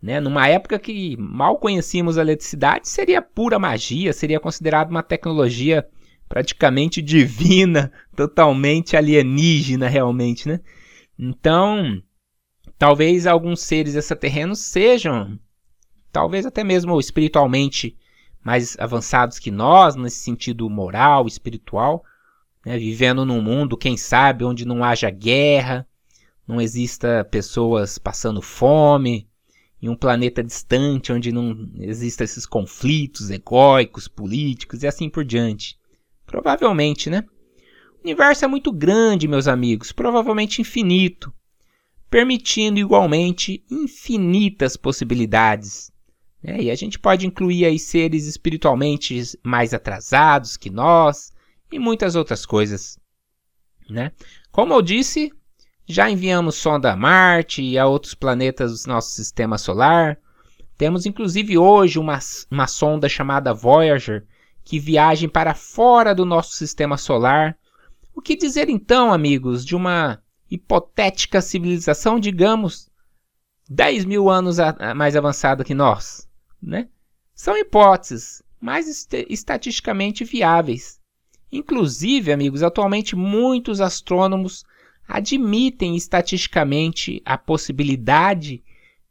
[0.00, 0.20] né?
[0.20, 5.84] Numa época que mal conhecíamos a eletricidade, seria pura magia, seria considerado uma tecnologia
[6.28, 10.60] praticamente divina, totalmente alienígena realmente, né?
[11.18, 12.00] Então,
[12.78, 15.36] talvez alguns seres extraterrenos sejam,
[16.12, 17.96] talvez até mesmo espiritualmente
[18.44, 22.04] mais avançados que nós, nesse sentido moral, espiritual,
[22.66, 22.76] né?
[22.76, 25.86] vivendo num mundo, quem sabe, onde não haja guerra,
[26.46, 29.28] não exista pessoas passando fome,
[29.80, 35.78] em um planeta distante onde não existam esses conflitos egóicos, políticos e assim por diante.
[36.26, 37.24] Provavelmente, né?
[37.98, 41.32] O universo é muito grande, meus amigos, provavelmente infinito,
[42.10, 45.92] permitindo igualmente infinitas possibilidades.
[46.42, 46.62] Né?
[46.62, 51.32] E a gente pode incluir aí seres espiritualmente mais atrasados que nós
[51.70, 52.98] e muitas outras coisas.
[53.88, 54.12] Né?
[54.50, 55.32] Como eu disse,
[55.86, 60.18] já enviamos sonda a Marte e a outros planetas do nosso sistema solar.
[60.76, 62.18] Temos inclusive hoje uma,
[62.50, 64.26] uma sonda chamada Voyager
[64.64, 67.56] que viajem para fora do nosso sistema solar.
[68.14, 72.90] O que dizer então, amigos, de uma hipotética civilização, digamos,
[73.68, 76.28] 10 mil anos a, a mais avançada que nós?
[76.60, 76.88] Né?
[77.32, 81.00] São hipóteses, mas est estatisticamente viáveis.
[81.56, 84.64] Inclusive, amigos, atualmente muitos astrônomos
[85.08, 88.62] admitem estatisticamente a possibilidade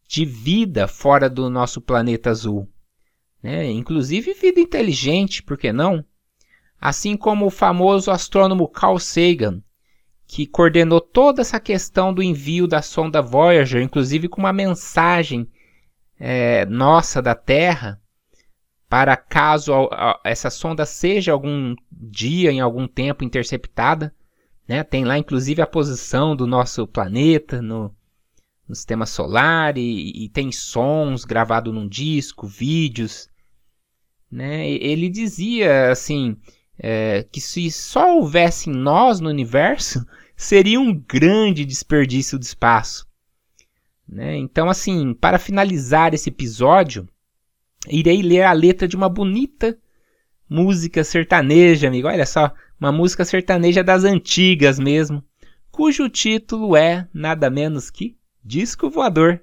[0.07, 2.69] de vida fora do nosso planeta azul
[3.45, 3.69] né?
[3.69, 6.03] inclusive vida inteligente, por que não?
[6.81, 9.61] Assim como o famoso astrônomo Carl Sagan,
[10.25, 15.47] que coordenou toda essa questão do envio da sonda Voyager, inclusive com uma mensagem
[16.19, 18.01] é, nossa da Terra,
[18.95, 19.73] para caso
[20.23, 24.15] essa sonda seja algum dia, em algum tempo, interceptada.
[24.65, 24.85] Né?
[24.85, 27.93] Tem lá, inclusive, a posição do nosso planeta no,
[28.65, 33.27] no sistema solar e, e tem sons gravados num disco, vídeos
[34.31, 34.69] né?
[34.69, 36.37] Ele dizia assim
[36.79, 40.05] é, que se só houvesse nós no universo,
[40.37, 43.05] seria um grande desperdício de espaço.
[44.07, 44.37] Né?
[44.37, 47.07] Então, assim, para finalizar esse episódio,
[47.89, 49.77] irei ler a letra de uma bonita
[50.49, 52.07] música sertaneja, amigo.
[52.07, 55.23] Olha só, uma música sertaneja das antigas mesmo,
[55.71, 59.41] cujo título é nada menos que Disco Voador.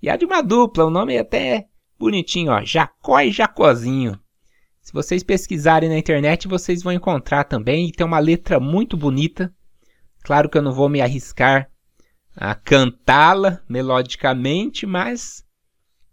[0.00, 1.68] E a de uma dupla, o nome é até
[1.98, 4.18] bonitinho, ó, Jacó e Jacozinho.
[4.80, 9.54] Se vocês pesquisarem na internet, vocês vão encontrar também e tem uma letra muito bonita.
[10.24, 11.70] Claro que eu não vou me arriscar
[12.34, 15.44] a cantá-la melodicamente, mas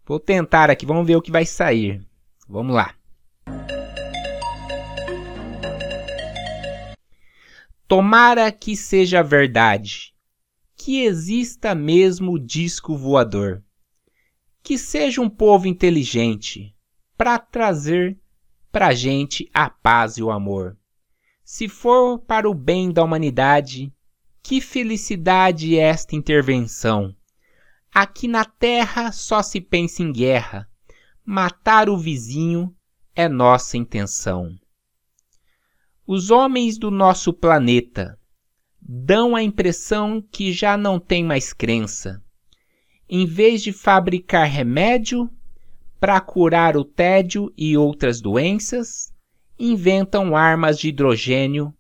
[0.10, 2.06] vou tentar aqui, vamos ver o que vai sair.
[2.46, 2.94] Vamos lá.
[7.88, 10.14] Tomara que seja verdade,
[10.76, 13.64] que exista mesmo o disco voador
[14.70, 16.76] que seja um povo inteligente
[17.18, 18.20] para trazer
[18.72, 20.78] para a gente a paz e o amor.
[21.44, 23.92] Se for para o bem da humanidade,
[24.44, 27.16] que felicidade esta intervenção!
[27.94, 30.68] Aqui na terra só se pensa em guerra,
[31.26, 32.76] matar o vizinho
[33.16, 34.56] é nossa intenção.
[36.06, 38.18] Os homens do nosso planeta
[38.82, 42.24] dão a impressão que já não têm mais crença
[43.10, 45.28] em vez de fabricar remédio
[46.00, 49.12] para curar o tédio e outras doenças,
[49.58, 51.74] inventam armas de hidrogênio,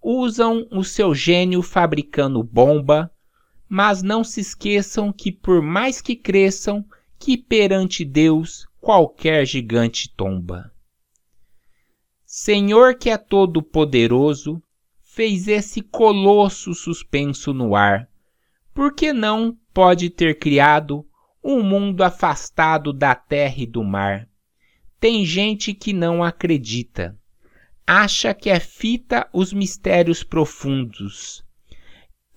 [0.00, 3.10] usam o seu gênio fabricando bomba,
[3.68, 6.84] mas não se esqueçam que por mais que cresçam,
[7.18, 10.72] que perante Deus qualquer gigante tomba.
[12.24, 14.62] Senhor que é todo poderoso,
[15.02, 18.08] fez esse colosso suspenso no ar,
[18.72, 21.04] por que não pode ter criado
[21.42, 24.28] um mundo afastado da terra e do mar?
[25.00, 27.18] Tem gente que não acredita.
[27.86, 31.44] Acha que é fita os mistérios profundos.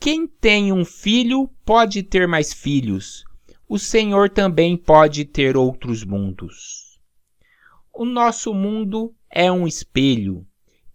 [0.02, 3.24] Quem tem um filho pode ter mais filhos.
[3.70, 7.00] O Senhor também pode ter outros mundos.
[7.94, 10.44] O nosso mundo é um espelho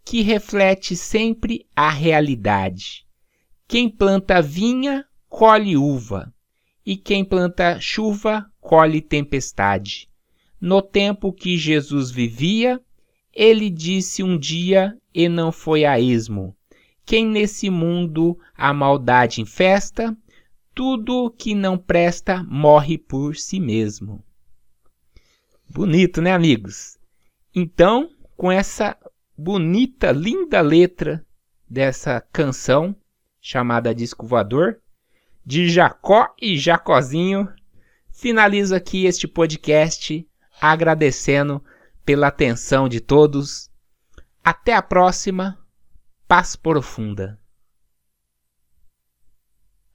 [0.04, 3.06] que reflete sempre a realidade.
[3.68, 6.34] Quem planta vinha colhe uva,
[6.84, 10.10] e quem planta chuva colhe tempestade.
[10.60, 12.80] No tempo que Jesus vivia,
[13.32, 16.55] ele disse um dia e não foi a esmo:
[17.06, 20.16] Quem nesse mundo a maldade infesta,
[20.74, 24.22] tudo que não presta morre por si mesmo.
[25.68, 26.98] Bonito, né, amigos?
[27.54, 28.96] Então, com essa
[29.38, 31.24] bonita, linda letra
[31.68, 32.94] dessa canção
[33.40, 34.80] chamada Disco Voador,
[35.44, 37.48] de Jacó e Jacozinho,
[38.10, 40.28] finalizo aqui este podcast
[40.60, 41.62] agradecendo
[42.04, 43.70] pela atenção de todos.
[44.42, 45.56] Até a próxima.
[46.28, 47.38] Paz profunda.